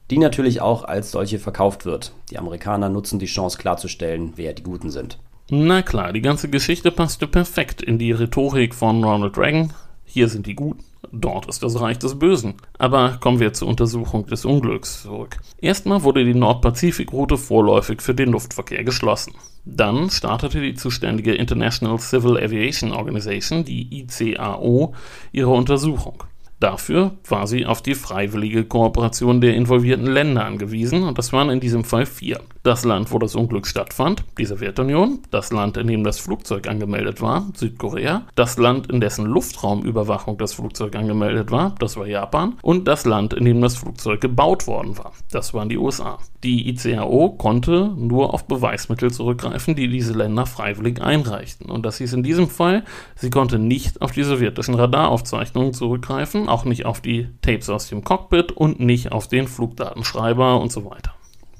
[0.10, 2.12] die natürlich auch als solche verkauft wird.
[2.32, 5.20] Die Amerikaner nutzen die Chance klarzustellen, wer die Guten sind.
[5.52, 9.74] Na klar, die ganze Geschichte passte perfekt in die Rhetorik von Ronald Reagan.
[10.04, 12.56] Hier sind die Guten, dort ist das Reich des Bösen.
[12.80, 15.38] Aber kommen wir zur Untersuchung des Unglücks zurück.
[15.62, 19.36] Erstmal wurde die Nordpazifikroute vorläufig für den Luftverkehr geschlossen.
[19.66, 24.96] Dann startete die zuständige International Civil Aviation Organization, die ICAO,
[25.32, 26.24] ihre Untersuchung.
[26.60, 31.60] Dafür war sie auf die freiwillige Kooperation der involvierten Länder angewiesen und das waren in
[31.60, 32.40] diesem Fall vier.
[32.66, 37.22] Das Land, wo das Unglück stattfand, die Sowjetunion, das Land, in dem das Flugzeug angemeldet
[37.22, 42.88] war, Südkorea, das Land, in dessen Luftraumüberwachung das Flugzeug angemeldet war, das war Japan und
[42.88, 46.18] das Land, in dem das Flugzeug gebaut worden war, das waren die USA.
[46.44, 52.14] Die ICAO konnte nur auf Beweismittel zurückgreifen, die diese Länder freiwillig einreichten und das hieß
[52.14, 52.84] in diesem Fall,
[53.16, 58.04] sie konnte nicht auf die sowjetischen Radaraufzeichnungen zurückgreifen, auch nicht auf die Tapes aus dem
[58.04, 61.14] Cockpit und nicht auf den Flugdatenschreiber und so weiter.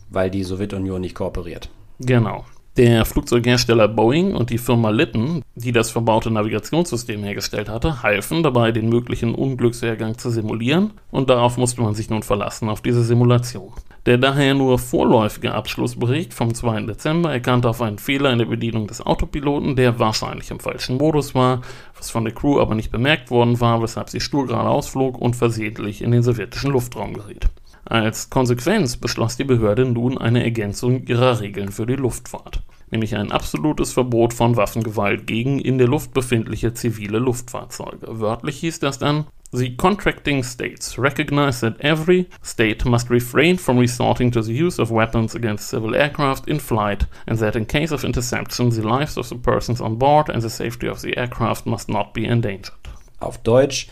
[0.10, 1.70] Weil die Sowjetunion nicht kooperiert.
[2.00, 2.46] Genau.
[2.78, 8.74] Der Flugzeughersteller Boeing und die Firma Litton, die das verbaute Navigationssystem hergestellt hatte, halfen dabei,
[8.74, 13.72] den möglichen Unglückshergang zu simulieren und darauf musste man sich nun verlassen, auf diese Simulation.
[14.06, 16.82] Der daher nur vorläufige Abschlussbericht vom 2.
[16.82, 21.34] Dezember erkannte auf einen Fehler in der Bedienung des Autopiloten, der wahrscheinlich im falschen Modus
[21.34, 21.62] war,
[21.98, 25.38] was von der Crew aber nicht bemerkt worden war, weshalb sie stur geradeaus flog und
[25.38, 27.48] versehentlich in den sowjetischen Luftraum geriet.
[27.84, 33.32] Als Konsequenz beschloss die Behörde nun eine Ergänzung ihrer Regeln für die Luftfahrt, nämlich ein
[33.32, 38.20] absolutes Verbot von Waffengewalt gegen in der Luft befindliche zivile Luftfahrzeuge.
[38.20, 44.30] Wörtlich hieß das dann, The contracting states recognize that every state must refrain from resorting
[44.32, 48.04] to the use of weapons against civil aircraft in flight, and that in case of
[48.04, 51.88] interception, the lives of the persons on board and the safety of the aircraft must
[51.88, 52.74] not be endangered.
[53.22, 53.88] Auf Deutsch,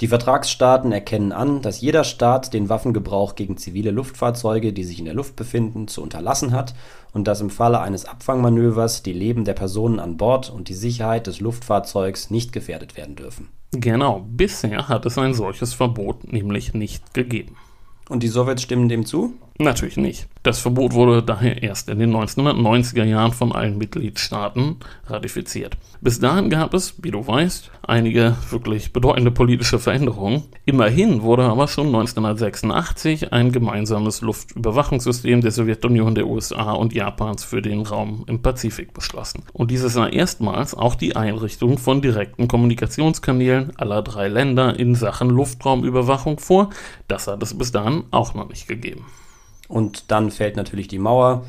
[0.00, 5.04] die Vertragsstaaten erkennen an, dass jeder Staat den Waffengebrauch gegen zivile Luftfahrzeuge, die sich in
[5.04, 6.74] der Luft befinden, zu unterlassen hat
[7.12, 11.26] und dass im Falle eines Abfangmanövers die Leben der Personen an Bord und die Sicherheit
[11.28, 13.48] des Luftfahrzeugs nicht gefährdet werden dürfen.
[13.70, 17.56] Genau, bisher hat es ein solches Verbot nämlich nicht gegeben.
[18.08, 19.34] Und die Sowjets stimmen dem zu?
[19.58, 20.26] Natürlich nicht.
[20.42, 25.76] Das Verbot wurde daher erst in den 1990er Jahren von allen Mitgliedstaaten ratifiziert.
[26.00, 30.42] Bis dahin gab es, wie du weißt, einige wirklich bedeutende politische Veränderungen.
[30.64, 37.62] Immerhin wurde aber schon 1986 ein gemeinsames Luftüberwachungssystem der Sowjetunion, der USA und Japans für
[37.62, 39.44] den Raum im Pazifik beschlossen.
[39.52, 45.30] Und dieses sah erstmals auch die Einrichtung von direkten Kommunikationskanälen aller drei Länder in Sachen
[45.30, 46.70] Luftraumüberwachung vor.
[47.06, 49.06] Das hat es bis dahin auch noch nicht gegeben.
[49.68, 51.44] Und dann fällt natürlich die Mauer,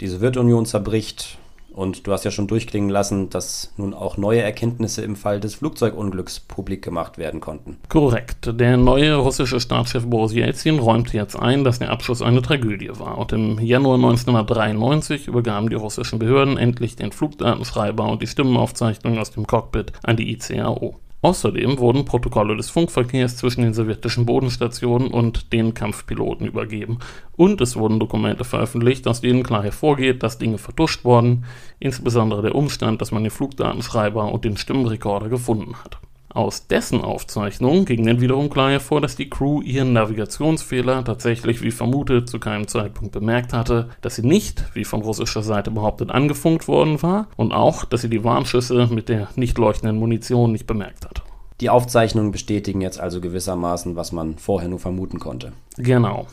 [0.00, 1.38] die Sowjetunion zerbricht
[1.72, 5.54] und du hast ja schon durchklingen lassen, dass nun auch neue Erkenntnisse im Fall des
[5.54, 7.76] Flugzeugunglücks publik gemacht werden konnten.
[7.88, 8.50] Korrekt.
[8.58, 13.18] Der neue russische Staatschef Boris Jelzin räumte jetzt ein, dass der Abschuss eine Tragödie war.
[13.18, 19.30] Und im Januar 1993 übergaben die russischen Behörden endlich den Flugdatenschreiber und die Stimmenaufzeichnung aus
[19.30, 20.96] dem Cockpit an die ICAO.
[21.22, 26.98] Außerdem wurden Protokolle des Funkverkehrs zwischen den sowjetischen Bodenstationen und den Kampfpiloten übergeben
[27.36, 31.44] und es wurden Dokumente veröffentlicht, aus denen klar hervorgeht, dass Dinge vertuscht wurden,
[31.78, 35.98] insbesondere der Umstand, dass man den Flugdatenschreiber und den Stimmenrekorder gefunden hat.
[36.32, 41.72] Aus dessen Aufzeichnungen ging dann wiederum klar hervor, dass die Crew ihren Navigationsfehler tatsächlich wie
[41.72, 46.68] vermutet zu keinem Zeitpunkt bemerkt hatte, dass sie nicht, wie von russischer Seite behauptet, angefunkt
[46.68, 51.04] worden war und auch, dass sie die Warnschüsse mit der nicht leuchtenden Munition nicht bemerkt
[51.04, 51.22] hat.
[51.60, 55.52] Die Aufzeichnungen bestätigen jetzt also gewissermaßen, was man vorher nur vermuten konnte.
[55.76, 56.26] Genau.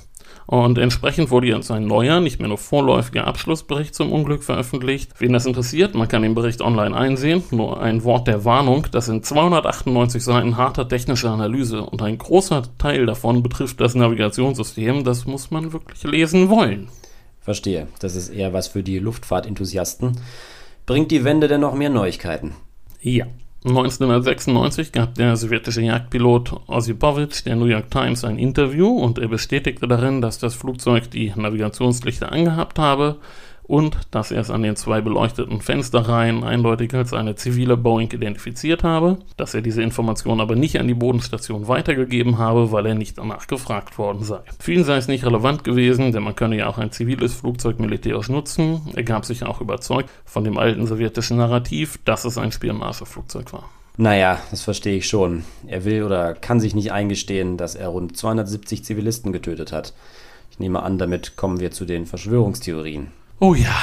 [0.48, 5.12] Und entsprechend wurde jetzt ein neuer, nicht mehr nur vorläufiger Abschlussbericht zum Unglück veröffentlicht.
[5.20, 7.44] Wen das interessiert, man kann den Bericht online einsehen.
[7.52, 12.64] Nur ein Wort der Warnung, das sind 298 Seiten harter technischer Analyse und ein großer
[12.78, 15.04] Teil davon betrifft das Navigationssystem.
[15.04, 16.88] Das muss man wirklich lesen wollen.
[17.42, 20.18] Verstehe, das ist eher was für die Luftfahrtenthusiasten.
[20.86, 22.54] Bringt die Wende denn noch mehr Neuigkeiten?
[23.02, 23.26] Ja.
[23.68, 29.88] 1996 gab der sowjetische Jagdpilot Osipowitsch der New York Times ein Interview und er bestätigte
[29.88, 33.18] darin, dass das Flugzeug die Navigationslichter angehabt habe
[33.68, 38.84] und dass er es an den zwei beleuchteten Fensterreihen eindeutig als eine zivile Boeing identifiziert
[38.84, 43.18] habe, dass er diese Information aber nicht an die Bodenstation weitergegeben habe, weil er nicht
[43.18, 44.40] danach gefragt worden sei.
[44.60, 47.80] Für ihn sei es nicht relevant gewesen, denn man könne ja auch ein ziviles Flugzeug
[47.80, 48.82] militärisch nutzen.
[48.96, 53.70] Er gab sich auch überzeugt von dem alten sowjetischen Narrativ, dass es ein Spionageflugzeug war.
[54.00, 55.44] Naja, das verstehe ich schon.
[55.66, 59.94] Er will oder kann sich nicht eingestehen, dass er rund 270 Zivilisten getötet hat.
[60.52, 63.08] Ich nehme an, damit kommen wir zu den Verschwörungstheorien.
[63.40, 63.76] Oh ja,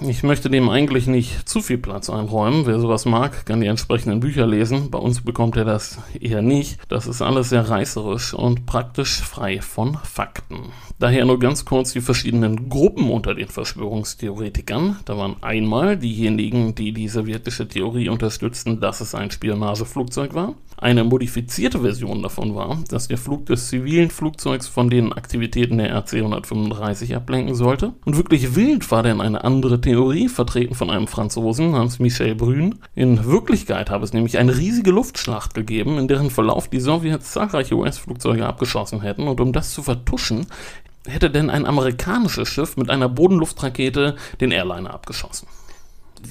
[0.00, 2.66] ich möchte dem eigentlich nicht zu viel Platz einräumen.
[2.66, 4.90] Wer sowas mag, kann die entsprechenden Bücher lesen.
[4.90, 6.78] Bei uns bekommt er das eher nicht.
[6.88, 10.72] Das ist alles sehr reißerisch und praktisch frei von Fakten.
[10.98, 14.96] Daher nur ganz kurz die verschiedenen Gruppen unter den Verschwörungstheoretikern.
[15.04, 20.54] Da waren einmal diejenigen, die die sowjetische Theorie unterstützten, dass es ein Spionageflugzeug war.
[20.78, 25.94] Eine modifizierte Version davon war, dass der Flug des zivilen Flugzeugs von den Aktivitäten der
[25.96, 27.94] RC-135 ablenken sollte.
[28.04, 32.80] Und wirklich wild war denn eine andere Theorie, vertreten von einem Franzosen namens Michel Brün.
[32.96, 37.76] In Wirklichkeit habe es nämlich eine riesige Luftschlacht gegeben, in deren Verlauf die Sowjets zahlreiche
[37.76, 39.28] US-Flugzeuge abgeschossen hätten.
[39.28, 40.48] Und um das zu vertuschen,
[41.06, 45.46] hätte denn ein amerikanisches Schiff mit einer Bodenluftrakete den Airliner abgeschossen.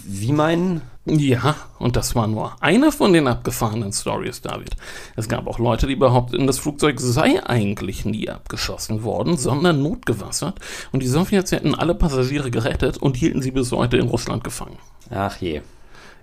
[0.04, 0.82] Wie meinen?
[1.06, 4.76] Ja, und das war nur eine von den abgefahrenen Stories, David.
[5.16, 10.60] Es gab auch Leute, die behaupteten, das Flugzeug sei eigentlich nie abgeschossen worden, sondern notgewassert
[10.92, 14.78] und die Sowjets hätten alle Passagiere gerettet und hielten sie bis heute in Russland gefangen.
[15.12, 15.62] Ach je.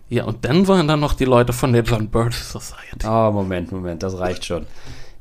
[0.09, 3.07] Ja, und dann waren da noch die Leute von der John Birch Society.
[3.07, 4.67] Oh, Moment, Moment, das reicht schon.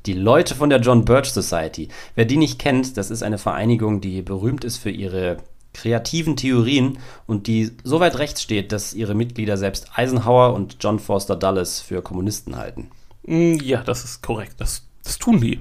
[0.07, 1.87] Die Leute von der John Birch Society.
[2.15, 5.37] Wer die nicht kennt, das ist eine Vereinigung, die berühmt ist für ihre
[5.73, 10.99] kreativen Theorien und die so weit rechts steht, dass ihre Mitglieder selbst Eisenhower und John
[10.99, 12.89] Foster Dulles für Kommunisten halten.
[13.23, 14.55] Mm, ja, das ist korrekt.
[14.59, 15.59] Das, das tun die.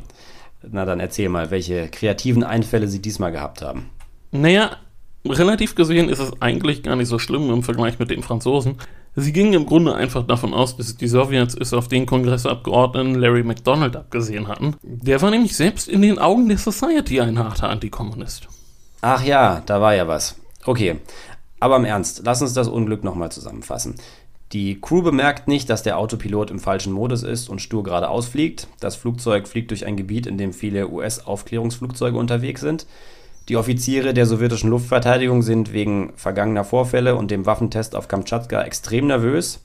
[0.68, 3.90] Na dann erzähl mal, welche kreativen Einfälle sie diesmal gehabt haben.
[4.30, 4.76] Naja,
[5.24, 8.76] relativ gesehen ist es eigentlich gar nicht so schlimm im Vergleich mit den Franzosen.
[9.16, 13.42] Sie gingen im Grunde einfach davon aus, dass die Sowjets es auf den Kongressabgeordneten Larry
[13.42, 14.76] MacDonald abgesehen hatten.
[14.82, 18.48] Der war nämlich selbst in den Augen der Society ein harter Antikommunist.
[19.00, 20.36] Ach ja, da war ja was.
[20.66, 20.96] Okay,
[21.58, 23.94] aber im Ernst, lass uns das Unglück nochmal zusammenfassen.
[24.52, 28.66] Die Crew bemerkt nicht, dass der Autopilot im falschen Modus ist und stur geradeaus fliegt.
[28.80, 32.86] Das Flugzeug fliegt durch ein Gebiet, in dem viele US-Aufklärungsflugzeuge unterwegs sind.
[33.48, 39.06] Die Offiziere der sowjetischen Luftverteidigung sind wegen vergangener Vorfälle und dem Waffentest auf Kamtschatka extrem
[39.06, 39.60] nervös.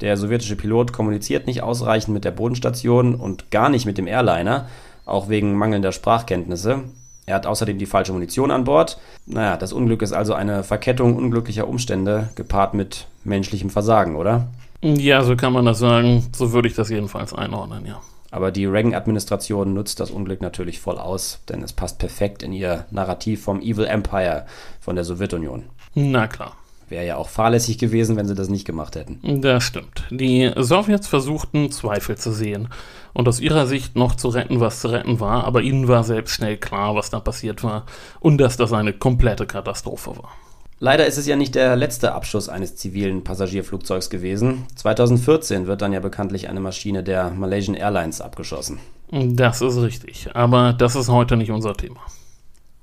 [0.00, 4.68] Der sowjetische Pilot kommuniziert nicht ausreichend mit der Bodenstation und gar nicht mit dem Airliner,
[5.06, 6.84] auch wegen mangelnder Sprachkenntnisse.
[7.26, 8.98] Er hat außerdem die falsche Munition an Bord.
[9.26, 14.46] Naja, das Unglück ist also eine Verkettung unglücklicher Umstände, gepaart mit menschlichem Versagen, oder?
[14.80, 16.24] Ja, so kann man das sagen.
[16.34, 18.00] So würde ich das jedenfalls einordnen, ja.
[18.30, 22.84] Aber die Reagan-Administration nutzt das Unglück natürlich voll aus, denn es passt perfekt in ihr
[22.90, 24.46] Narrativ vom Evil Empire
[24.80, 25.64] von der Sowjetunion.
[25.94, 26.52] Na klar.
[26.88, 29.40] Wäre ja auch fahrlässig gewesen, wenn sie das nicht gemacht hätten.
[29.42, 30.04] Das stimmt.
[30.10, 32.68] Die Sowjets versuchten, Zweifel zu sehen
[33.12, 36.34] und aus ihrer Sicht noch zu retten, was zu retten war, aber ihnen war selbst
[36.34, 37.86] schnell klar, was da passiert war
[38.20, 40.32] und dass das eine komplette Katastrophe war.
[40.78, 44.66] Leider ist es ja nicht der letzte Abschuss eines zivilen Passagierflugzeugs gewesen.
[44.76, 48.78] 2014 wird dann ja bekanntlich eine Maschine der Malaysian Airlines abgeschossen.
[49.10, 52.00] Das ist richtig, aber das ist heute nicht unser Thema.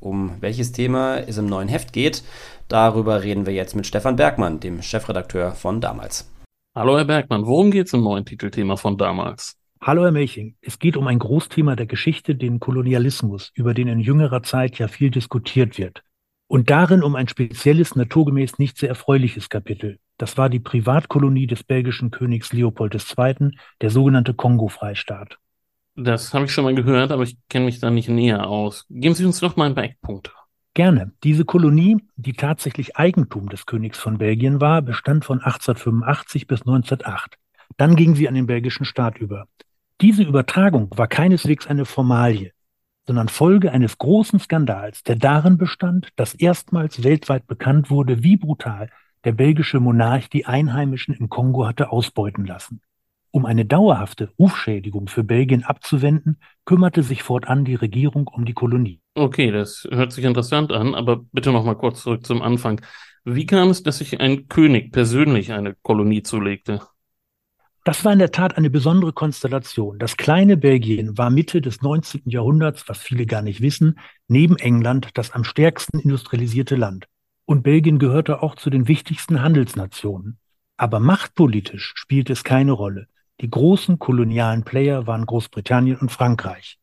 [0.03, 2.23] Um welches Thema es im neuen Heft geht,
[2.67, 6.29] darüber reden wir jetzt mit Stefan Bergmann, dem Chefredakteur von damals.
[6.75, 9.55] Hallo Herr Bergmann, worum geht es im neuen Titelthema von damals?
[9.79, 14.01] Hallo Herr Melching, es geht um ein Großthema der Geschichte, den Kolonialismus, über den in
[14.01, 16.03] jüngerer Zeit ja viel diskutiert wird.
[16.47, 19.99] Und darin um ein spezielles, naturgemäß nicht sehr erfreuliches Kapitel.
[20.17, 25.37] Das war die Privatkolonie des belgischen Königs Leopold II., der sogenannte Kongo-Freistaat.
[25.95, 28.85] Das habe ich schon mal gehört, aber ich kenne mich da nicht näher aus.
[28.89, 30.31] Geben Sie uns noch mal ein paar Eckpunkte.
[30.73, 31.11] Gerne.
[31.23, 37.37] Diese Kolonie, die tatsächlich Eigentum des Königs von Belgien war, bestand von 1885 bis 1908.
[37.77, 39.47] Dann gingen sie an den belgischen Staat über.
[40.01, 42.53] Diese Übertragung war keineswegs eine Formalie,
[43.05, 48.89] sondern Folge eines großen Skandals, der darin bestand, dass erstmals weltweit bekannt wurde, wie brutal
[49.25, 52.81] der belgische Monarch die Einheimischen im Kongo hatte ausbeuten lassen.
[53.35, 59.01] Um eine dauerhafte Rufschädigung für Belgien abzuwenden, kümmerte sich fortan die Regierung um die Kolonie.
[59.15, 62.79] Okay, das hört sich interessant an, aber bitte noch mal kurz zurück zum Anfang.
[63.25, 66.81] Wie kam es, dass sich ein König persönlich eine Kolonie zulegte?
[67.83, 69.97] Das war in der Tat eine besondere Konstellation.
[69.97, 72.29] Das kleine Belgien war Mitte des 19.
[72.29, 77.07] Jahrhunderts, was viele gar nicht wissen, neben England das am stärksten industrialisierte Land.
[77.45, 80.37] Und Belgien gehörte auch zu den wichtigsten Handelsnationen.
[80.77, 83.07] Aber machtpolitisch spielte es keine Rolle.
[83.43, 86.79] Die großen kolonialen Player waren Großbritannien und Frankreich.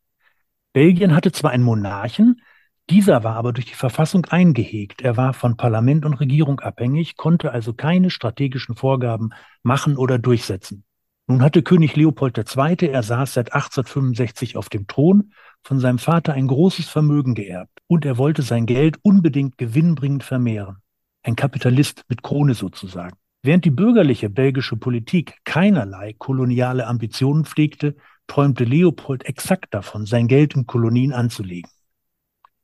[0.75, 2.43] Belgien hatte zwar einen Monarchen,
[2.91, 5.01] dieser war aber durch die Verfassung eingehegt.
[5.01, 9.31] Er war von Parlament und Regierung abhängig, konnte also keine strategischen Vorgaben
[9.63, 10.85] machen oder durchsetzen.
[11.27, 15.33] Nun hatte König Leopold II., er saß seit 1865 auf dem Thron,
[15.63, 20.83] von seinem Vater ein großes Vermögen geerbt und er wollte sein Geld unbedingt gewinnbringend vermehren.
[21.23, 23.17] Ein Kapitalist mit Krone sozusagen.
[23.43, 30.55] Während die bürgerliche belgische Politik keinerlei koloniale Ambitionen pflegte, träumte Leopold exakt davon, sein Geld
[30.55, 31.71] in Kolonien anzulegen.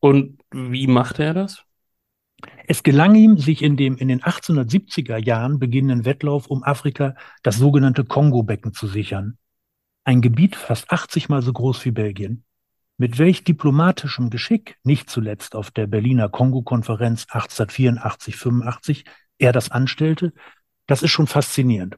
[0.00, 1.62] Und wie machte er das?
[2.66, 7.56] Es gelang ihm, sich in dem in den 1870er Jahren beginnenden Wettlauf um Afrika das
[7.56, 9.38] sogenannte Kongo-Becken zu sichern.
[10.04, 12.44] Ein Gebiet fast 80 mal so groß wie Belgien.
[12.98, 19.04] Mit welch diplomatischem Geschick, nicht zuletzt auf der Berliner Kongo-Konferenz 1884-85,
[19.38, 20.32] er das anstellte,
[20.86, 21.96] das ist schon faszinierend.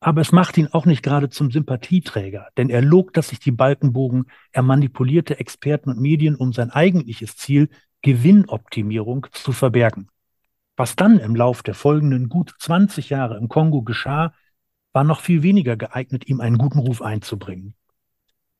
[0.00, 3.50] Aber es macht ihn auch nicht gerade zum Sympathieträger, denn er logt, dass sich die
[3.50, 7.68] Balken bogen, er manipulierte Experten und Medien, um sein eigentliches Ziel,
[8.02, 10.08] Gewinnoptimierung, zu verbergen.
[10.76, 14.32] Was dann im Lauf der folgenden gut 20 Jahre im Kongo geschah,
[14.92, 17.74] war noch viel weniger geeignet, ihm einen guten Ruf einzubringen.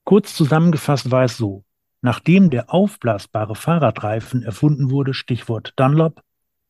[0.03, 1.65] Kurz zusammengefasst war es so,
[2.01, 6.23] nachdem der aufblasbare Fahrradreifen erfunden wurde, Stichwort Dunlop,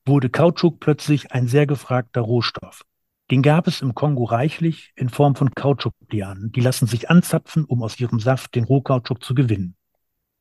[0.05, 2.85] wurde Kautschuk plötzlich ein sehr gefragter Rohstoff.
[3.31, 6.51] Den gab es im Kongo reichlich in Form von Kautschuklianen.
[6.53, 9.77] Die lassen sich anzapfen, um aus ihrem Saft den Rohkautschuk zu gewinnen.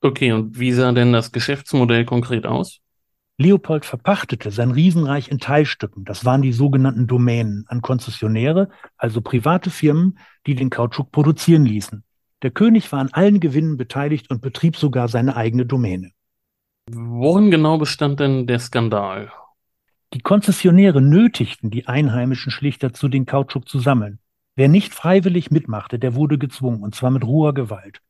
[0.02, 2.80] Okay, und wie sah denn das Geschäftsmodell konkret aus?
[3.40, 9.70] Leopold verpachtete sein Riesenreich in Teilstücken, das waren die sogenannten Domänen, an Konzessionäre, also private
[9.70, 10.18] Firmen,
[10.48, 12.04] die den Kautschuk produzieren ließen.
[12.42, 16.12] Der König war an allen Gewinnen beteiligt und betrieb sogar seine eigene Domäne.
[16.90, 19.32] Worin genau bestand denn der Skandal?
[20.14, 24.20] Die Konzessionäre nötigten die Einheimischen schlicht dazu, den Kautschuk zu sammeln.
[24.56, 28.02] Wer nicht freiwillig mitmachte, der wurde gezwungen, und zwar mit roher Gewalt.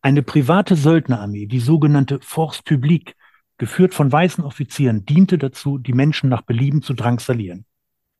[0.00, 3.14] Eine private Söldnerarmee, die sogenannte Force Publique,
[3.58, 7.66] geführt von weißen Offizieren, diente dazu, die Menschen nach Belieben zu drangsalieren.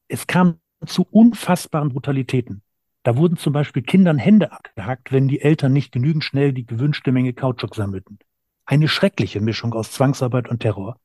[0.08, 2.62] Es kam zu unfassbaren Brutalitäten.
[3.02, 7.12] Da wurden zum Beispiel Kindern Hände abgehackt, wenn die Eltern nicht genügend schnell die gewünschte
[7.12, 8.18] Menge Kautschuk sammelten.
[8.66, 10.98] Eine schreckliche Mischung aus Zwangsarbeit und Terror.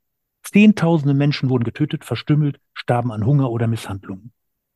[0.56, 4.32] Zehntausende Menschen wurden getötet, verstümmelt, starben an Hunger oder Misshandlungen.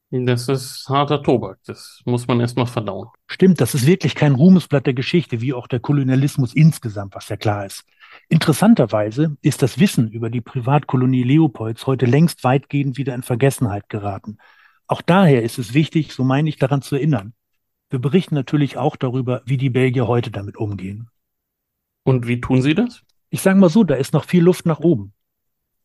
[0.10, 1.60] Das ist harter Tobak.
[1.66, 3.08] Das muss man erstmal verdauen.
[3.28, 7.38] Stimmt, das ist wirklich kein Ruhmesblatt der Geschichte, wie auch der Kolonialismus insgesamt, was ja
[7.38, 7.86] klar ist.
[8.28, 14.38] Interessanterweise ist das Wissen über die Privatkolonie Leopolds heute längst weitgehend wieder in Vergessenheit geraten.
[14.86, 17.32] Auch daher ist es wichtig, so meine ich, daran zu erinnern.
[17.90, 21.08] Wir berichten natürlich auch darüber, wie die Belgier heute damit umgehen.
[22.04, 23.02] Und wie tun sie das?
[23.30, 25.14] Ich sage mal so, da ist noch viel Luft nach oben.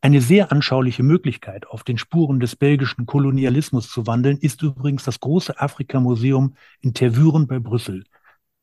[0.04, 5.18] Eine sehr anschauliche Möglichkeit, auf den Spuren des belgischen Kolonialismus zu wandeln, ist übrigens das
[5.18, 8.04] große Afrika-Museum in Tervuren bei Brüssel.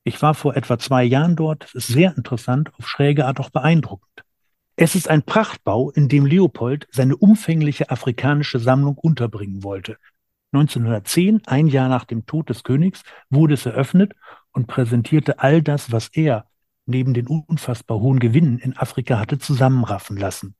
[0.03, 1.63] Ich war vor etwa zwei Jahren dort.
[1.73, 4.23] Es ist sehr interessant, auf schräge Art auch beeindruckend.
[4.75, 9.97] Es ist ein Prachtbau, in dem Leopold seine umfängliche afrikanische Sammlung unterbringen wollte.
[10.51, 14.13] 1910, ein Jahr nach dem Tod des Königs, wurde es eröffnet
[14.51, 16.45] und präsentierte all das, was er
[16.85, 20.53] neben den unfassbar hohen Gewinnen in Afrika hatte zusammenraffen lassen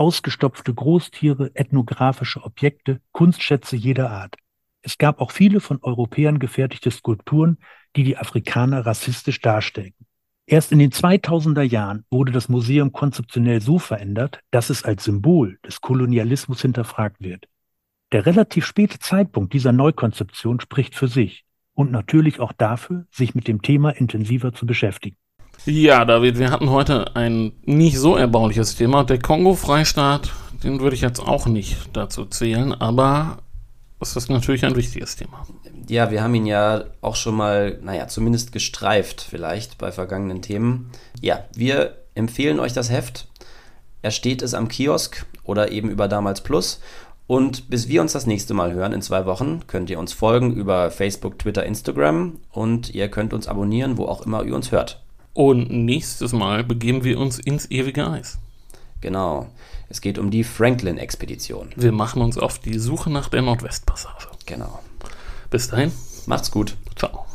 [0.00, 4.36] ausgestopfte Großtiere, ethnografische Objekte, Kunstschätze jeder Art.
[4.82, 7.58] Es gab auch viele von Europäern gefertigte Skulpturen,
[7.96, 10.06] die die Afrikaner rassistisch darstellten.
[10.46, 15.58] Erst in den 2000er Jahren wurde das Museum konzeptionell so verändert, dass es als Symbol
[15.66, 17.48] des Kolonialismus hinterfragt wird.
[18.12, 21.44] Der relativ späte Zeitpunkt dieser Neukonzeption spricht für sich
[21.74, 25.16] und natürlich auch dafür, sich mit dem Thema intensiver zu beschäftigen.
[25.64, 29.04] Ja, David, wir hatten heute ein nicht so erbauliches Thema.
[29.04, 30.32] Der Kongo-Freistaat,
[30.62, 33.38] den würde ich jetzt auch nicht dazu zählen, aber
[33.98, 35.46] das ist natürlich ein wichtiges Thema.
[35.88, 40.90] Ja, wir haben ihn ja auch schon mal, naja, zumindest gestreift vielleicht bei vergangenen Themen.
[41.20, 43.28] Ja, wir empfehlen euch das Heft.
[44.02, 46.80] Ersteht es am Kiosk oder eben über Damals Plus.
[47.26, 50.54] Und bis wir uns das nächste Mal hören in zwei Wochen, könnt ihr uns folgen
[50.54, 55.02] über Facebook, Twitter, Instagram und ihr könnt uns abonnieren, wo auch immer ihr uns hört.
[55.36, 58.38] Und nächstes Mal begeben wir uns ins ewige Eis.
[59.02, 59.48] Genau.
[59.90, 61.72] Es geht um die Franklin-Expedition.
[61.76, 64.28] Wir machen uns auf die Suche nach der Nordwestpassage.
[64.46, 64.78] Genau.
[65.50, 65.92] Bis dahin.
[66.24, 66.78] Macht's gut.
[66.96, 67.26] Ciao.